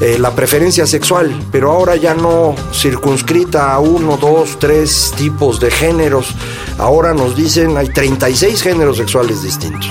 Eh, 0.00 0.18
la 0.18 0.34
preferencia 0.34 0.86
sexual, 0.86 1.34
pero 1.50 1.70
ahora 1.70 1.96
ya 1.96 2.14
no 2.14 2.54
circunscrita 2.74 3.72
a 3.72 3.78
uno, 3.78 4.18
dos, 4.18 4.58
tres 4.58 5.12
tipos 5.16 5.60
de 5.60 5.70
géneros. 5.70 6.34
Ahora 6.76 7.14
nos 7.14 7.34
dicen 7.34 7.78
hay 7.78 7.88
36 7.88 8.62
géneros 8.62 8.98
sexuales 8.98 9.42
distintos. 9.42 9.88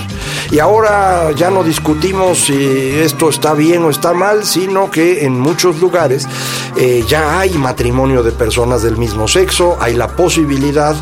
Y 0.52 0.60
ahora 0.60 1.32
ya 1.32 1.50
no 1.50 1.64
discutimos 1.64 2.40
si 2.40 3.00
esto 3.00 3.30
está 3.30 3.54
bien 3.54 3.84
o 3.84 3.90
está 3.90 4.14
mal, 4.14 4.46
sino 4.46 4.92
que 4.92 5.26
en 5.26 5.40
muchos 5.40 5.80
lugares 5.80 6.28
ya 7.08 7.40
hay 7.40 7.52
matrimonio 7.52 8.24
de 8.24 8.32
personas 8.32 8.82
del 8.82 8.98
mismo 8.98 9.28
sexo, 9.28 9.78
hay 9.80 9.96
la 9.96 10.08
posibilidad 10.08 10.96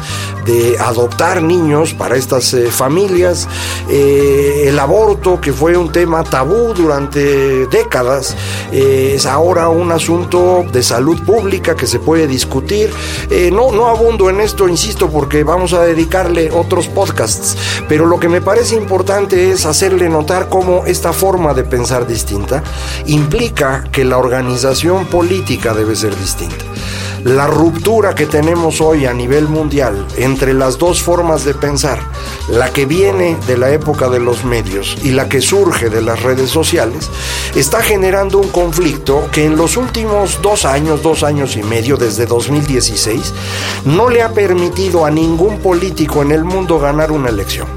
de 0.46 0.78
adoptar 0.80 1.42
niños 1.42 1.94
para 1.94 2.16
estas 2.16 2.54
eh, 2.54 2.72
familias, 2.72 3.48
eh, 3.90 4.66
el 4.68 4.80
aborto, 4.80 5.40
que 5.40 5.54
fue 5.54 5.78
un 5.78 5.92
tema 5.92 6.24
tabú 6.24 6.74
durante 6.74 7.68
décadas, 7.68 8.36
eh, 8.72 9.14
es 9.16 9.26
ahora 9.26 9.70
un 9.70 9.92
asunto 9.92 10.66
de 10.72 10.82
salud 10.82 11.22
pública 11.24 11.76
que 11.76 11.88
se 11.88 12.00
puede 12.00 12.28
discutir. 12.28 12.90
no, 13.52 13.72
no 13.72 13.88
abundo 13.88 14.30
en 14.30 14.42
esto, 14.42 14.68
insisto, 14.68 15.10
porque 15.10 15.44
vamos 15.44 15.74
a 15.74 15.84
dedicarle 15.84 16.52
otros 16.52 16.88
podcasts, 16.88 17.56
pero 17.88 18.06
lo 18.06 18.20
que 18.20 18.30
me 18.30 18.42
parece 18.42 18.76
importante 18.76 19.39
es 19.40 19.66
hacerle 19.66 20.10
notar 20.10 20.50
cómo 20.50 20.86
esta 20.86 21.14
forma 21.14 21.54
de 21.54 21.64
pensar 21.64 22.06
distinta 22.06 22.62
implica 23.06 23.86
que 23.92 24.04
la 24.04 24.18
organización 24.18 25.06
política 25.06 25.74
debe 25.74 25.96
ser 25.96 26.16
distinta. 26.18 26.66
La 27.24 27.48
ruptura 27.48 28.16
que 28.16 28.26
tenemos 28.26 28.80
hoy 28.82 29.06
a 29.06 29.14
nivel 29.14 29.48
mundial 29.48 30.06
entre 30.18 30.54
las 30.54 30.78
dos 30.78 31.02
formas 31.02 31.44
de 31.44 31.54
pensar, 31.54 32.00
la 32.50 32.72
que 32.72 32.86
viene 32.86 33.38
de 33.46 33.58
la 33.58 33.72
época 33.72 34.10
de 34.10 34.20
los 34.20 34.46
medios 34.46 34.98
y 35.04 35.12
la 35.12 35.28
que 35.28 35.42
surge 35.42 35.90
de 35.90 36.02
las 36.02 36.22
redes 36.22 36.50
sociales, 36.50 37.10
está 37.56 37.82
generando 37.82 38.40
un 38.40 38.50
conflicto 38.50 39.30
que 39.32 39.46
en 39.46 39.58
los 39.58 39.76
últimos 39.76 40.42
dos 40.42 40.66
años, 40.66 41.02
dos 41.02 41.24
años 41.24 41.58
y 41.58 41.64
medio, 41.64 41.98
desde 41.98 42.26
2016, 42.26 43.34
no 43.86 44.10
le 44.10 44.22
ha 44.22 44.34
permitido 44.34 45.06
a 45.06 45.12
ningún 45.12 45.60
político 45.60 46.22
en 46.22 46.32
el 46.32 46.46
mundo 46.46 46.80
ganar 46.80 47.12
una 47.12 47.30
elección 47.30 47.68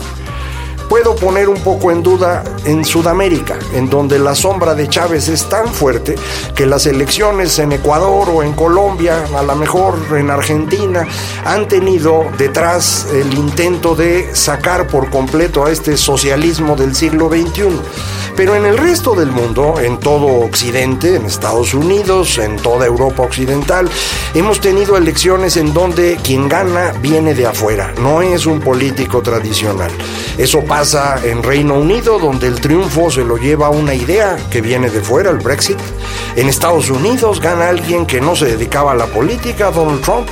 puedo 0.92 1.16
poner 1.16 1.48
un 1.48 1.58
poco 1.62 1.90
en 1.90 2.02
duda 2.02 2.44
en 2.66 2.84
Sudamérica, 2.84 3.58
en 3.72 3.88
donde 3.88 4.18
la 4.18 4.34
sombra 4.34 4.74
de 4.74 4.90
Chávez 4.90 5.26
es 5.28 5.48
tan 5.48 5.72
fuerte 5.72 6.16
que 6.54 6.66
las 6.66 6.84
elecciones 6.84 7.58
en 7.60 7.72
Ecuador 7.72 8.28
o 8.28 8.42
en 8.42 8.52
Colombia, 8.52 9.24
a 9.34 9.42
lo 9.42 9.56
mejor 9.56 9.96
en 10.14 10.28
Argentina, 10.28 11.08
han 11.46 11.66
tenido 11.66 12.26
detrás 12.36 13.06
el 13.10 13.32
intento 13.32 13.94
de 13.94 14.36
sacar 14.36 14.86
por 14.86 15.08
completo 15.08 15.64
a 15.64 15.70
este 15.70 15.96
socialismo 15.96 16.76
del 16.76 16.94
siglo 16.94 17.30
XXI. 17.30 17.70
Pero 18.36 18.54
en 18.54 18.66
el 18.66 18.76
resto 18.76 19.14
del 19.14 19.30
mundo, 19.30 19.74
en 19.80 19.98
todo 19.98 20.26
Occidente, 20.26 21.16
en 21.16 21.24
Estados 21.24 21.72
Unidos, 21.72 22.36
en 22.36 22.56
toda 22.56 22.86
Europa 22.86 23.22
Occidental, 23.22 23.88
hemos 24.34 24.60
tenido 24.60 24.98
elecciones 24.98 25.56
en 25.56 25.72
donde 25.72 26.18
quien 26.22 26.48
gana 26.48 26.92
viene 27.00 27.34
de 27.34 27.46
afuera, 27.46 27.94
no 27.98 28.20
es 28.20 28.44
un 28.44 28.60
político 28.60 29.22
tradicional. 29.22 29.90
Eso 30.38 30.62
pasa 30.64 30.81
en 31.22 31.44
Reino 31.44 31.74
Unido, 31.74 32.18
donde 32.18 32.48
el 32.48 32.60
triunfo 32.60 33.08
se 33.08 33.22
lo 33.24 33.36
lleva 33.36 33.70
una 33.70 33.94
idea 33.94 34.36
que 34.50 34.60
viene 34.60 34.90
de 34.90 35.00
fuera, 35.00 35.30
el 35.30 35.38
Brexit. 35.38 35.78
En 36.36 36.48
Estados 36.48 36.90
Unidos 36.90 37.40
gana 37.40 37.68
alguien 37.68 38.06
que 38.06 38.20
no 38.20 38.34
se 38.34 38.46
dedicaba 38.46 38.92
a 38.92 38.94
la 38.94 39.06
política, 39.06 39.70
Donald 39.70 40.00
Trump. 40.02 40.28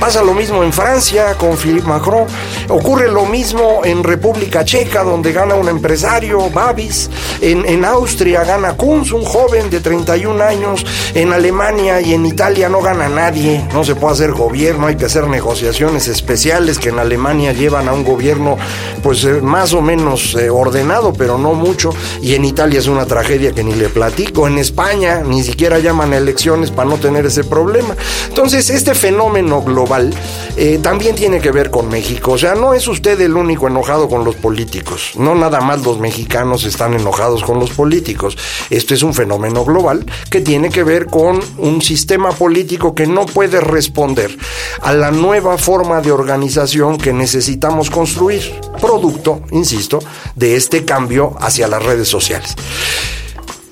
Pasa 0.00 0.22
lo 0.22 0.34
mismo 0.34 0.64
en 0.64 0.72
Francia 0.72 1.34
con 1.38 1.56
Philippe 1.56 1.86
Macron. 1.86 2.26
Ocurre 2.68 3.08
lo 3.08 3.24
mismo 3.24 3.82
en 3.84 4.02
República 4.02 4.64
Checa, 4.64 5.04
donde 5.04 5.32
gana 5.32 5.54
un 5.54 5.68
empresario, 5.68 6.50
Babis. 6.50 7.08
En, 7.40 7.84
Austria 7.84 8.44
gana 8.44 8.76
Kunz, 8.76 9.12
un 9.12 9.24
joven 9.24 9.68
de 9.70 9.80
31 9.80 10.42
años. 10.42 10.84
En 11.14 11.32
Alemania 11.32 12.00
y 12.00 12.14
en 12.14 12.26
Italia 12.26 12.68
no 12.68 12.80
gana 12.80 13.08
nadie. 13.08 13.64
No 13.72 13.84
se 13.84 13.94
puede 13.94 14.14
hacer 14.14 14.32
gobierno, 14.32 14.86
hay 14.86 14.96
que 14.96 15.04
hacer 15.04 15.26
negociaciones 15.28 16.08
especiales 16.08 16.78
que 16.78 16.88
en 16.88 16.98
Alemania 16.98 17.52
llevan 17.52 17.88
a 17.88 17.92
un 17.92 18.04
gobierno 18.04 18.56
pues 19.02 19.24
eh, 19.24 19.40
más 19.40 19.72
o 19.74 19.82
menos 19.82 20.34
eh, 20.34 20.50
ordenado, 20.50 21.12
pero 21.12 21.38
no 21.38 21.54
mucho. 21.54 21.90
Y 22.20 22.34
en 22.34 22.44
Italia 22.44 22.78
es 22.78 22.86
una 22.86 23.06
tragedia 23.06 23.52
que 23.52 23.62
ni 23.62 23.74
le 23.74 23.88
platico. 23.88 24.46
En 24.46 24.58
España 24.58 25.11
ni 25.20 25.42
siquiera 25.42 25.78
llaman 25.78 26.12
a 26.12 26.16
elecciones 26.16 26.70
para 26.70 26.88
no 26.88 26.96
tener 26.96 27.26
ese 27.26 27.44
problema. 27.44 27.94
Entonces, 28.28 28.70
este 28.70 28.94
fenómeno 28.94 29.62
global 29.62 30.14
eh, 30.56 30.78
también 30.82 31.14
tiene 31.14 31.40
que 31.40 31.50
ver 31.50 31.70
con 31.70 31.88
México. 31.88 32.32
O 32.32 32.38
sea, 32.38 32.54
no 32.54 32.74
es 32.74 32.88
usted 32.88 33.20
el 33.20 33.36
único 33.36 33.68
enojado 33.68 34.08
con 34.08 34.24
los 34.24 34.36
políticos. 34.36 35.12
No 35.16 35.34
nada 35.34 35.60
más 35.60 35.82
los 35.82 35.98
mexicanos 35.98 36.64
están 36.64 36.94
enojados 36.94 37.42
con 37.42 37.58
los 37.58 37.70
políticos. 37.70 38.36
Esto 38.70 38.94
es 38.94 39.02
un 39.02 39.14
fenómeno 39.14 39.64
global 39.64 40.04
que 40.30 40.40
tiene 40.40 40.70
que 40.70 40.82
ver 40.82 41.06
con 41.06 41.40
un 41.58 41.82
sistema 41.82 42.30
político 42.32 42.94
que 42.94 43.06
no 43.06 43.26
puede 43.26 43.60
responder 43.60 44.36
a 44.80 44.92
la 44.92 45.10
nueva 45.10 45.58
forma 45.58 46.00
de 46.00 46.12
organización 46.12 46.98
que 46.98 47.12
necesitamos 47.12 47.90
construir, 47.90 48.42
producto, 48.80 49.42
insisto, 49.50 49.98
de 50.34 50.56
este 50.56 50.84
cambio 50.84 51.36
hacia 51.40 51.68
las 51.68 51.82
redes 51.82 52.08
sociales. 52.08 52.54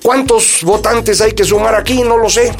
¿Cuántos 0.01 0.63
votantes 0.63 1.21
hay 1.21 1.33
que 1.33 1.43
sumar 1.43 1.75
aquí? 1.75 2.03
No 2.03 2.17
lo 2.17 2.29
sé 2.29 2.51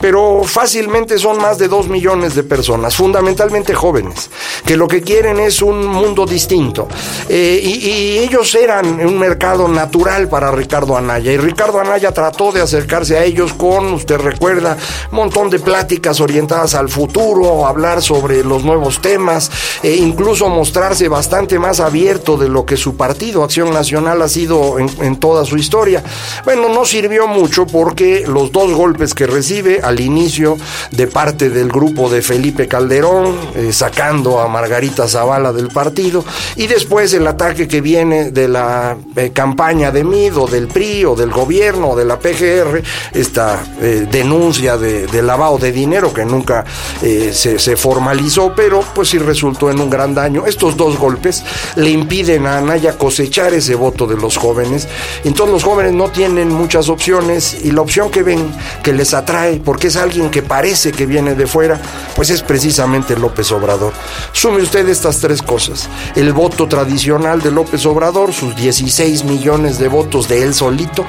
pero 0.00 0.42
fácilmente 0.44 1.18
son 1.18 1.38
más 1.38 1.58
de 1.58 1.68
dos 1.68 1.88
millones 1.88 2.34
de 2.34 2.42
personas, 2.42 2.94
fundamentalmente 2.96 3.74
jóvenes, 3.74 4.30
que 4.64 4.76
lo 4.76 4.88
que 4.88 5.02
quieren 5.02 5.40
es 5.40 5.62
un 5.62 5.86
mundo 5.86 6.26
distinto. 6.26 6.88
Eh, 7.28 7.60
y, 7.62 8.06
ellos 8.16 8.54
eran 8.54 9.00
un 9.06 9.18
mercado 9.18 9.68
natural 9.68 10.28
para 10.28 10.50
Ricardo 10.50 10.96
Anaya. 10.96 11.32
Y 11.32 11.36
Ricardo 11.36 11.80
Anaya 11.80 12.12
trató 12.12 12.50
de 12.50 12.60
acercarse 12.60 13.16
a 13.16 13.24
ellos 13.24 13.52
con, 13.52 13.92
usted 13.92 14.18
recuerda, 14.18 14.76
un 15.10 15.16
montón 15.16 15.50
de 15.50 15.58
pláticas 15.58 16.20
orientadas 16.20 16.74
al 16.74 16.88
futuro, 16.88 17.66
hablar 17.66 18.02
sobre 18.02 18.42
los 18.42 18.64
nuevos 18.64 19.00
temas, 19.00 19.50
e 19.82 19.94
incluso 19.94 20.48
mostrarse 20.48 21.08
bastante 21.08 21.58
más 21.58 21.80
abierto 21.80 22.36
de 22.36 22.48
lo 22.48 22.66
que 22.66 22.76
su 22.76 22.96
partido, 22.96 23.44
Acción 23.44 23.72
Nacional, 23.72 24.22
ha 24.22 24.28
sido 24.28 24.78
en 24.78 25.16
toda 25.16 25.44
su 25.44 25.56
historia. 25.56 26.02
Bueno, 26.44 26.68
no 26.68 26.84
sirvió 26.84 27.26
mucho 27.26 27.66
porque 27.66 28.24
los 28.26 28.50
dos 28.52 28.72
golpes 28.72 29.14
que 29.14 29.26
recibe 29.26 29.80
al 29.86 30.00
inicio 30.00 30.56
de 30.90 31.06
parte 31.06 31.50
del 31.50 31.68
grupo 31.68 32.10
de 32.10 32.22
Felipe 32.22 32.66
Calderón, 32.66 33.36
eh, 33.54 33.72
sacando 33.72 34.40
a 34.40 34.48
Margarita 34.48 35.06
Zavala 35.06 35.52
del 35.52 35.68
partido, 35.68 36.24
y 36.56 36.66
después 36.66 37.12
el 37.14 37.26
ataque 37.26 37.68
que 37.68 37.80
viene 37.80 38.30
de 38.30 38.48
la 38.48 38.96
eh, 39.14 39.30
campaña 39.32 39.90
de 39.90 40.04
MID 40.04 40.36
o 40.36 40.46
del 40.46 40.68
PRI 40.68 41.04
o 41.04 41.14
del 41.14 41.30
gobierno 41.30 41.90
o 41.90 41.96
de 41.96 42.04
la 42.04 42.18
PGR, 42.18 42.82
esta 43.12 43.62
eh, 43.80 44.06
denuncia 44.10 44.76
de, 44.76 45.06
lavado 45.22 45.58
de 45.58 45.72
dinero 45.72 46.12
que 46.12 46.24
nunca 46.24 46.64
se, 47.00 47.58
se, 47.58 47.76
formalizó, 47.76 48.52
pero 48.54 48.84
pues 48.94 49.08
sí 49.08 49.18
resultó 49.18 49.70
en 49.70 49.80
un 49.80 49.90
gran 49.90 50.14
daño. 50.14 50.46
Estos 50.46 50.76
dos 50.76 50.98
golpes 50.98 51.42
le 51.74 51.90
impiden 51.90 52.46
a 52.46 52.58
Anaya 52.58 52.96
cosechar 52.96 53.54
ese 53.54 53.74
voto 53.74 54.06
de 54.06 54.16
los 54.16 54.36
jóvenes, 54.36 54.86
entonces 55.24 55.52
los 55.52 55.64
jóvenes 55.64 55.94
no 55.94 56.10
tienen 56.10 56.48
muchas 56.50 56.88
opciones 56.88 57.64
y 57.64 57.72
la 57.72 57.80
opción 57.80 58.10
que 58.10 58.22
ven 58.22 58.52
que 58.82 58.92
les 58.92 59.14
atrae, 59.14 59.56
porque 59.76 59.88
es 59.88 59.96
alguien 59.96 60.30
que 60.30 60.40
parece 60.40 60.90
que 60.90 61.04
viene 61.04 61.34
de 61.34 61.46
fuera, 61.46 61.78
pues 62.14 62.30
es 62.30 62.40
precisamente 62.40 63.14
López 63.14 63.52
Obrador. 63.52 63.92
Sume 64.32 64.62
usted 64.62 64.88
estas 64.88 65.18
tres 65.18 65.42
cosas. 65.42 65.86
El 66.14 66.32
voto 66.32 66.66
tradicional 66.66 67.42
de 67.42 67.50
López 67.50 67.84
Obrador, 67.84 68.32
sus 68.32 68.56
16 68.56 69.24
millones 69.24 69.78
de 69.78 69.88
votos 69.88 70.28
de 70.28 70.42
él 70.44 70.54
solito, 70.54 71.04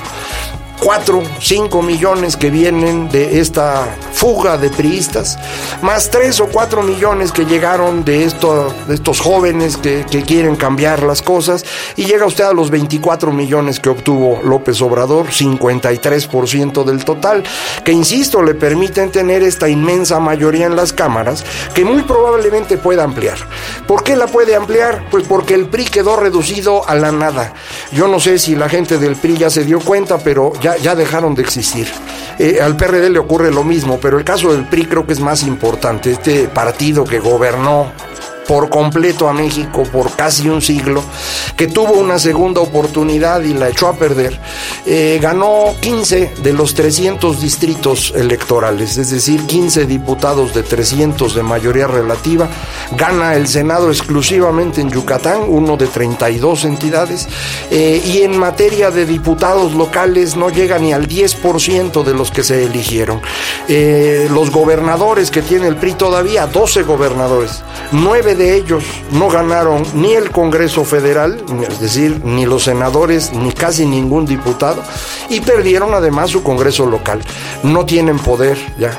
4, 0.81 1.23
5 1.39 1.81
millones 1.81 2.37
que 2.37 2.49
vienen 2.49 3.09
de 3.09 3.39
esta 3.39 3.97
fuga 4.11 4.57
de 4.57 4.69
priistas, 4.69 5.37
más 5.81 6.09
3 6.09 6.39
o 6.41 6.47
4 6.47 6.83
millones 6.83 7.31
que 7.31 7.45
llegaron 7.45 8.03
de, 8.03 8.23
esto, 8.23 8.73
de 8.87 8.95
estos 8.95 9.19
jóvenes 9.19 9.77
que, 9.77 10.05
que, 10.09 10.23
quieren 10.23 10.55
cambiar 10.55 11.03
las 11.03 11.21
cosas, 11.21 11.65
y 11.95 12.05
llega 12.05 12.25
usted 12.25 12.43
a 12.43 12.53
los 12.53 12.69
24 12.69 13.31
millones 13.31 13.79
que 13.79 13.89
obtuvo 13.89 14.41
López 14.43 14.81
Obrador, 14.81 15.27
53% 15.27 16.83
del 16.83 17.05
total, 17.05 17.43
que 17.83 17.91
insisto, 17.91 18.41
le 18.41 18.55
permiten 18.55 19.11
tener 19.11 19.43
esta 19.43 19.69
inmensa 19.69 20.19
mayoría 20.19 20.65
en 20.65 20.75
las 20.75 20.93
cámaras, 20.93 21.43
que 21.73 21.85
muy 21.85 22.03
probablemente 22.03 22.77
pueda 22.77 23.03
ampliar. 23.03 23.37
¿Por 23.87 24.03
qué 24.03 24.15
la 24.15 24.27
puede 24.27 24.55
ampliar? 24.55 25.05
Pues 25.09 25.25
porque 25.27 25.53
el 25.53 25.67
PRI 25.67 25.85
quedó 25.85 26.15
reducido 26.15 26.87
a 26.87 26.95
la 26.95 27.11
nada. 27.11 27.53
Yo 27.91 28.07
no 28.07 28.19
sé 28.19 28.39
si 28.39 28.55
la 28.55 28.69
gente 28.69 28.97
del 28.97 29.15
PRI 29.15 29.37
ya 29.37 29.49
se 29.49 29.63
dio 29.63 29.79
cuenta, 29.79 30.17
pero 30.17 30.53
ya 30.61 30.66
ya, 30.75 30.95
dejaron 30.95 31.35
de 31.35 31.41
existir. 31.41 31.87
Eh, 32.37 32.59
al 32.61 32.75
PRD 32.75 33.09
le 33.09 33.19
ocurre 33.19 33.51
lo 33.51 33.63
mismo, 33.63 33.99
pero 33.99 34.17
el 34.17 34.23
caso 34.23 34.51
del 34.51 34.65
PRI 34.65 34.85
creo 34.85 35.07
que 35.07 35.13
es 35.13 35.19
más 35.19 35.43
importante. 35.43 36.11
Este 36.11 36.47
partido 36.47 37.03
que 37.05 37.19
gobernó 37.19 37.91
por 38.47 38.69
completo 38.69 39.27
a 39.27 39.33
México 39.33 39.83
por 39.91 40.15
casi 40.15 40.49
un 40.49 40.61
siglo, 40.61 41.03
que 41.55 41.67
tuvo 41.67 41.93
una 41.93 42.19
segunda 42.19 42.61
oportunidad 42.61 43.41
y 43.41 43.53
la 43.53 43.69
echó 43.69 43.87
a 43.87 43.93
perder, 43.93 44.39
eh, 44.85 45.19
ganó 45.21 45.73
15 45.79 46.33
de 46.41 46.53
los 46.53 46.73
300 46.73 47.41
distritos 47.41 48.13
electorales, 48.15 48.97
es 48.97 49.11
decir, 49.11 49.45
15 49.45 49.85
diputados 49.85 50.53
de 50.53 50.63
300 50.63 51.35
de 51.35 51.43
mayoría 51.43 51.87
relativa, 51.87 52.47
gana 52.95 53.35
el 53.35 53.47
Senado 53.47 53.89
exclusivamente 53.89 54.81
en 54.81 54.89
Yucatán, 54.89 55.41
uno 55.47 55.77
de 55.77 55.87
32 55.87 56.65
entidades, 56.65 57.27
eh, 57.69 58.01
y 58.05 58.21
en 58.21 58.37
materia 58.37 58.91
de 58.91 59.05
diputados 59.05 59.73
locales 59.73 60.35
no 60.35 60.49
llega 60.49 60.79
ni 60.79 60.93
al 60.93 61.07
10% 61.07 62.03
de 62.03 62.13
los 62.13 62.31
que 62.31 62.43
se 62.43 62.63
eligieron. 62.63 63.21
Eh, 63.67 64.27
los 64.31 64.51
gobernadores 64.51 65.31
que 65.31 65.41
tiene 65.41 65.67
el 65.67 65.75
PRI 65.75 65.93
todavía, 65.93 66.47
12 66.47 66.83
gobernadores, 66.83 67.63
9 67.91 68.35
de 68.37 68.55
ellos 68.55 68.83
no 69.11 69.29
ganaron 69.29 69.83
ni 69.93 70.13
el 70.13 70.31
Congreso 70.31 70.85
Federal, 70.85 71.43
es 71.67 71.79
decir, 71.79 72.21
ni 72.23 72.45
los 72.45 72.63
senadores, 72.63 73.33
ni 73.33 73.51
casi 73.51 73.85
ningún 73.85 74.25
diputado, 74.25 74.83
y 75.29 75.41
perdieron 75.41 75.93
además 75.93 76.29
su 76.29 76.43
Congreso 76.43 76.85
local. 76.85 77.21
No 77.63 77.85
tienen 77.85 78.19
poder 78.19 78.57
ya 78.79 78.97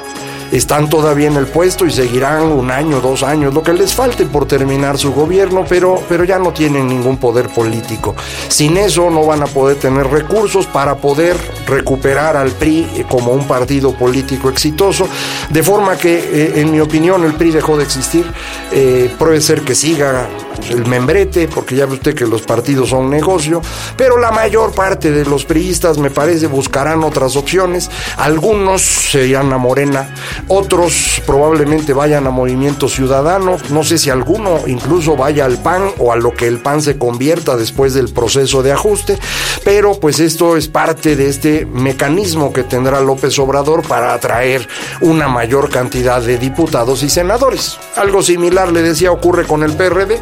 están 0.53 0.89
todavía 0.89 1.29
en 1.29 1.37
el 1.37 1.47
puesto 1.47 1.87
y 1.87 1.91
seguirán 1.91 2.45
un 2.45 2.71
año, 2.71 3.01
dos 3.01 3.23
años, 3.23 3.55
lo 3.55 3.63
que 3.63 3.73
les 3.73 3.95
falte 3.95 4.25
por 4.27 4.47
terminar 4.47 4.99
su 4.99 5.13
gobierno, 5.13 5.65
pero, 5.69 6.03
pero 6.09 6.25
ya 6.25 6.39
no 6.39 6.53
tienen 6.53 6.87
ningún 6.89 7.17
poder 7.19 7.49
político. 7.49 8.15
Sin 8.49 8.77
eso 8.77 9.11
no 9.11 9.25
van 9.25 9.43
a 9.43 9.47
poder 9.47 9.77
tener 9.79 10.07
recursos 10.07 10.67
para 10.67 10.97
poder 10.97 11.37
recuperar 11.67 12.37
al 12.37 12.51
PRI 12.53 13.05
como 13.09 13.33
un 13.33 13.47
partido 13.47 13.93
político 13.93 14.49
exitoso, 14.49 15.09
de 15.51 15.63
forma 15.63 15.97
que, 15.97 16.19
eh, 16.19 16.61
en 16.61 16.71
mi 16.71 16.81
opinión, 16.81 17.25
el 17.25 17.35
PRI 17.35 17.51
dejó 17.51 17.77
de 17.77 17.85
existir. 17.85 18.25
Eh, 18.73 19.15
puede 19.19 19.41
ser 19.41 19.63
que 19.63 19.75
siga 19.75 20.29
el 20.71 20.87
membrete, 20.87 21.49
porque 21.49 21.77
ya 21.77 21.87
ve 21.87 21.95
usted 21.95 22.15
que 22.15 22.27
los 22.27 22.43
partidos 22.43 22.91
son 22.91 23.11
negocio, 23.11 23.61
pero 23.97 24.19
la 24.19 24.31
mayor 24.31 24.73
parte 24.73 25.11
de 25.11 25.25
los 25.25 25.45
priistas, 25.45 25.99
me 25.99 26.11
parece, 26.11 26.47
buscarán 26.47 27.05
otras 27.05 27.37
opciones. 27.37 27.91
Algunos 28.17 28.83
se 28.83 29.27
irán 29.27 29.53
a 29.53 29.59
Morena, 29.59 30.15
otros 30.49 31.23
probablemente 31.27 31.93
vayan 31.93 32.27
a 32.27 32.31
Movimiento 32.31 32.89
Ciudadano, 32.89 33.57
no 33.71 33.85
sé 33.85 33.99
si 33.99 34.11
alguno 34.11 34.61
incluso 34.67 35.17
vaya 35.17 35.45
al 35.45 35.59
PAN 35.59 35.91
o 35.99 36.13
a 36.13 36.17
lo 36.17 36.33
que 36.33 36.47
el 36.47 36.59
PAN 36.59 36.83
se 36.83 36.99
convierta 36.99 37.57
después 37.57 37.95
del 37.95 38.13
proceso 38.13 38.63
de 38.63 38.73
ajuste, 38.73 39.19
pero 39.65 39.99
pues 39.99 40.21
esto 40.21 40.57
es 40.57 40.69
parte 40.69 41.17
de 41.17 41.29
este 41.29 41.67
mecanismo 41.67 42.53
que 42.53 42.65
tendrá 42.65 43.01
López 43.01 43.39
Obrador 43.39 43.83
para 43.83 44.15
atraer 44.15 44.69
una 45.01 45.29
mayor 45.29 45.71
cantidad 45.71 46.21
de 46.23 46.39
diputados 46.39 47.03
y 47.03 47.11
senadores. 47.11 47.79
Algo 47.97 48.23
similar, 48.23 48.73
le 48.73 48.83
decía, 48.83 49.13
ocurre 49.13 49.45
con 49.45 49.63
el 49.63 49.73
PRD. 49.73 50.21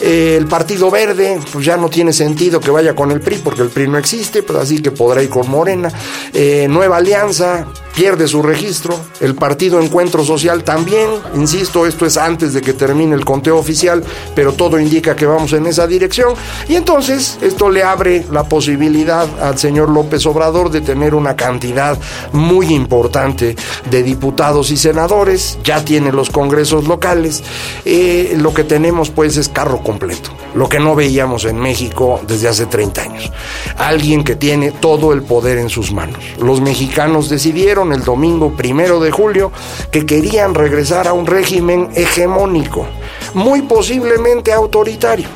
Eh, 0.00 0.36
el 0.38 0.46
Partido 0.46 0.90
Verde, 0.90 1.38
pues 1.52 1.64
ya 1.64 1.76
no 1.76 1.88
tiene 1.88 2.12
sentido 2.12 2.60
que 2.60 2.70
vaya 2.70 2.94
con 2.94 3.10
el 3.10 3.20
PRI 3.20 3.36
porque 3.38 3.62
el 3.62 3.68
PRI 3.68 3.88
no 3.88 3.98
existe, 3.98 4.42
pues 4.42 4.58
así 4.58 4.80
que 4.80 4.90
podrá 4.90 5.22
ir 5.22 5.28
con 5.28 5.48
Morena. 5.48 5.92
Eh, 6.32 6.66
Nueva 6.68 6.98
Alianza, 6.98 7.66
pierde 7.94 8.28
su 8.28 8.42
registro, 8.42 8.98
el 9.20 9.34
partido 9.34 9.80
Encuentro 9.80 10.24
Social 10.24 10.64
también, 10.64 11.08
insisto, 11.34 11.86
esto 11.86 12.06
es 12.06 12.16
antes 12.16 12.52
de 12.52 12.60
que 12.60 12.72
termine 12.72 13.14
el 13.14 13.24
conteo 13.24 13.58
oficial, 13.58 14.02
pero 14.34 14.52
todo 14.52 14.78
indica 14.78 15.16
que 15.16 15.26
vamos 15.26 15.52
en 15.52 15.66
esa 15.66 15.86
dirección, 15.86 16.34
y 16.68 16.76
entonces 16.76 17.38
esto 17.40 17.70
le 17.70 17.82
abre 17.82 18.24
la 18.30 18.44
posibilidad 18.44 19.28
al 19.40 19.58
señor 19.58 19.90
López 19.90 20.24
Obrador 20.26 20.70
de 20.70 20.80
tener 20.80 21.14
una 21.14 21.36
cantidad 21.36 21.98
muy 22.32 22.72
importante 22.72 23.56
de 23.90 24.02
diputados 24.02 24.70
y 24.70 24.76
senadores, 24.76 25.58
ya 25.64 25.84
tiene 25.84 26.12
los 26.12 26.30
congresos 26.30 26.86
locales, 26.86 27.42
eh, 27.84 28.36
lo 28.38 28.54
que 28.54 28.64
tenemos 28.64 29.10
pues 29.10 29.36
es 29.36 29.48
carro 29.48 29.82
completo, 29.82 30.30
lo 30.54 30.68
que 30.68 30.78
no 30.78 30.94
veíamos 30.94 31.44
en 31.44 31.58
México 31.58 32.20
desde 32.26 32.48
hace 32.48 32.66
30 32.66 33.02
años, 33.02 33.32
alguien 33.76 34.24
que 34.24 34.36
tiene 34.36 34.70
todo 34.72 35.12
el 35.12 35.22
poder 35.22 35.58
en 35.58 35.68
sus 35.68 35.92
manos. 35.92 36.18
Los 36.40 36.60
mexicanos 36.60 37.28
decidieron 37.28 37.79
el 37.88 38.04
domingo 38.04 38.54
primero 38.56 39.00
de 39.00 39.10
julio 39.10 39.50
que 39.90 40.06
querían 40.06 40.54
regresar 40.54 41.08
a 41.08 41.12
un 41.12 41.26
régimen 41.26 41.88
hegemónico, 41.94 42.86
muy 43.34 43.62
posiblemente 43.62 44.52
autoritario, 44.52 45.28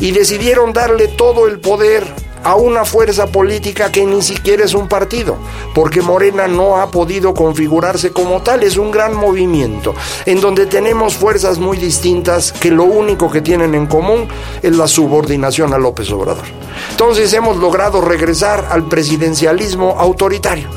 y 0.00 0.10
decidieron 0.10 0.72
darle 0.72 1.08
todo 1.08 1.46
el 1.46 1.60
poder 1.60 2.04
a 2.46 2.54
una 2.54 2.84
fuerza 2.84 3.26
política 3.26 3.90
que 3.90 4.06
ni 4.06 4.22
siquiera 4.22 4.64
es 4.64 4.72
un 4.72 4.86
partido, 4.86 5.36
porque 5.74 6.00
Morena 6.00 6.46
no 6.46 6.76
ha 6.76 6.92
podido 6.92 7.34
configurarse 7.34 8.12
como 8.12 8.40
tal, 8.40 8.62
es 8.62 8.76
un 8.76 8.92
gran 8.92 9.14
movimiento, 9.14 9.96
en 10.26 10.40
donde 10.40 10.66
tenemos 10.66 11.16
fuerzas 11.16 11.58
muy 11.58 11.76
distintas 11.76 12.52
que 12.52 12.70
lo 12.70 12.84
único 12.84 13.32
que 13.32 13.40
tienen 13.40 13.74
en 13.74 13.88
común 13.88 14.28
es 14.62 14.76
la 14.76 14.86
subordinación 14.86 15.74
a 15.74 15.78
López 15.78 16.08
Obrador. 16.12 16.44
Entonces 16.90 17.32
hemos 17.32 17.56
logrado 17.56 18.00
regresar 18.00 18.68
al 18.70 18.86
presidencialismo 18.86 19.96
autoritario. 19.98 20.68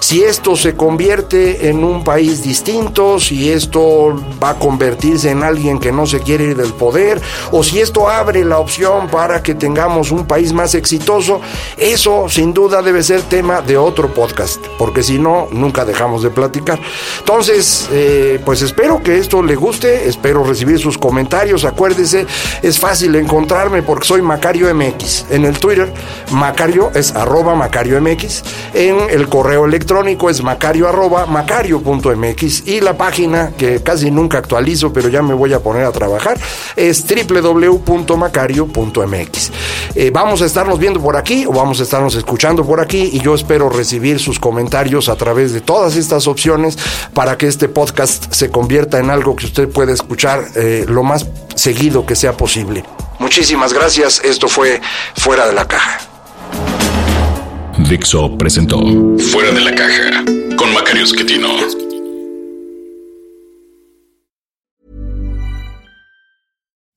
Si 0.00 0.22
esto 0.22 0.56
se 0.56 0.76
convierte 0.76 1.68
en 1.68 1.84
un 1.84 2.04
país 2.04 2.42
distinto, 2.42 3.18
si 3.20 3.50
esto 3.50 4.18
va 4.42 4.50
a 4.50 4.58
convertirse 4.58 5.30
en 5.30 5.42
alguien 5.42 5.78
que 5.78 5.92
no 5.92 6.06
se 6.06 6.20
quiere 6.20 6.44
ir 6.44 6.56
del 6.56 6.72
poder, 6.72 7.20
o 7.50 7.62
si 7.64 7.80
esto 7.80 8.08
abre 8.08 8.44
la 8.44 8.58
opción 8.58 9.08
para 9.08 9.42
que 9.42 9.54
tengamos 9.54 10.12
un 10.12 10.24
país 10.26 10.52
más 10.52 10.74
exitoso, 10.74 11.17
eso 11.76 12.28
sin 12.28 12.52
duda 12.52 12.82
debe 12.82 13.02
ser 13.02 13.22
tema 13.22 13.60
de 13.60 13.76
otro 13.76 14.12
podcast, 14.12 14.64
porque 14.78 15.02
si 15.02 15.18
no, 15.18 15.48
nunca 15.50 15.84
dejamos 15.84 16.22
de 16.22 16.30
platicar. 16.30 16.78
Entonces, 17.18 17.88
eh, 17.92 18.40
pues 18.44 18.62
espero 18.62 19.02
que 19.02 19.18
esto 19.18 19.42
le 19.42 19.56
guste, 19.56 20.08
espero 20.08 20.44
recibir 20.44 20.78
sus 20.78 20.98
comentarios, 20.98 21.64
acuérdese, 21.64 22.26
es 22.62 22.78
fácil 22.78 23.14
encontrarme 23.16 23.82
porque 23.82 24.06
soy 24.06 24.22
Macario 24.22 24.72
MX. 24.74 25.26
En 25.30 25.44
el 25.44 25.58
Twitter, 25.58 25.92
Macario 26.30 26.90
es 26.94 27.14
arroba 27.14 27.54
Macario 27.54 28.00
MX, 28.00 28.42
en 28.74 29.10
el 29.10 29.28
correo 29.28 29.64
electrónico, 29.64 30.30
es 30.30 30.42
macario 30.42 30.88
arroba 30.88 31.26
macario.mx 31.26 32.66
y 32.66 32.80
la 32.80 32.96
página 32.96 33.52
que 33.56 33.82
casi 33.82 34.10
nunca 34.10 34.38
actualizo, 34.38 34.92
pero 34.92 35.08
ya 35.08 35.22
me 35.22 35.34
voy 35.34 35.52
a 35.52 35.60
poner 35.60 35.84
a 35.84 35.92
trabajar, 35.92 36.38
es 36.76 37.04
www.macario.mx. 37.06 39.52
Eh, 39.94 40.10
vamos 40.12 40.42
a 40.42 40.46
estarnos 40.46 40.78
viendo 40.78 41.00
por 41.00 41.07
aquí 41.16 41.46
o 41.46 41.52
vamos 41.52 41.80
a 41.80 41.82
estarnos 41.82 42.14
escuchando 42.14 42.64
por 42.64 42.80
aquí 42.80 43.10
y 43.12 43.20
yo 43.20 43.34
espero 43.34 43.68
recibir 43.68 44.18
sus 44.18 44.38
comentarios 44.38 45.08
a 45.08 45.16
través 45.16 45.52
de 45.52 45.60
todas 45.60 45.96
estas 45.96 46.26
opciones 46.26 46.78
para 47.14 47.36
que 47.36 47.46
este 47.46 47.68
podcast 47.68 48.32
se 48.32 48.50
convierta 48.50 48.98
en 48.98 49.10
algo 49.10 49.36
que 49.36 49.46
usted 49.46 49.68
pueda 49.68 49.92
escuchar 49.92 50.44
eh, 50.56 50.84
lo 50.88 51.02
más 51.02 51.26
seguido 51.54 52.06
que 52.06 52.16
sea 52.16 52.36
posible. 52.36 52.84
Muchísimas 53.18 53.72
gracias, 53.72 54.20
esto 54.24 54.48
fue 54.48 54.80
Fuera 55.16 55.46
de 55.46 55.52
la 55.52 55.66
Caja. 55.66 55.98
Dixo 57.88 58.36
presentó 58.36 58.80
Fuera 59.32 59.50
de 59.52 59.60
la 59.60 59.74
Caja 59.74 60.24
con 60.56 60.72
Macario 60.72 61.04
Esquetino. 61.04 61.87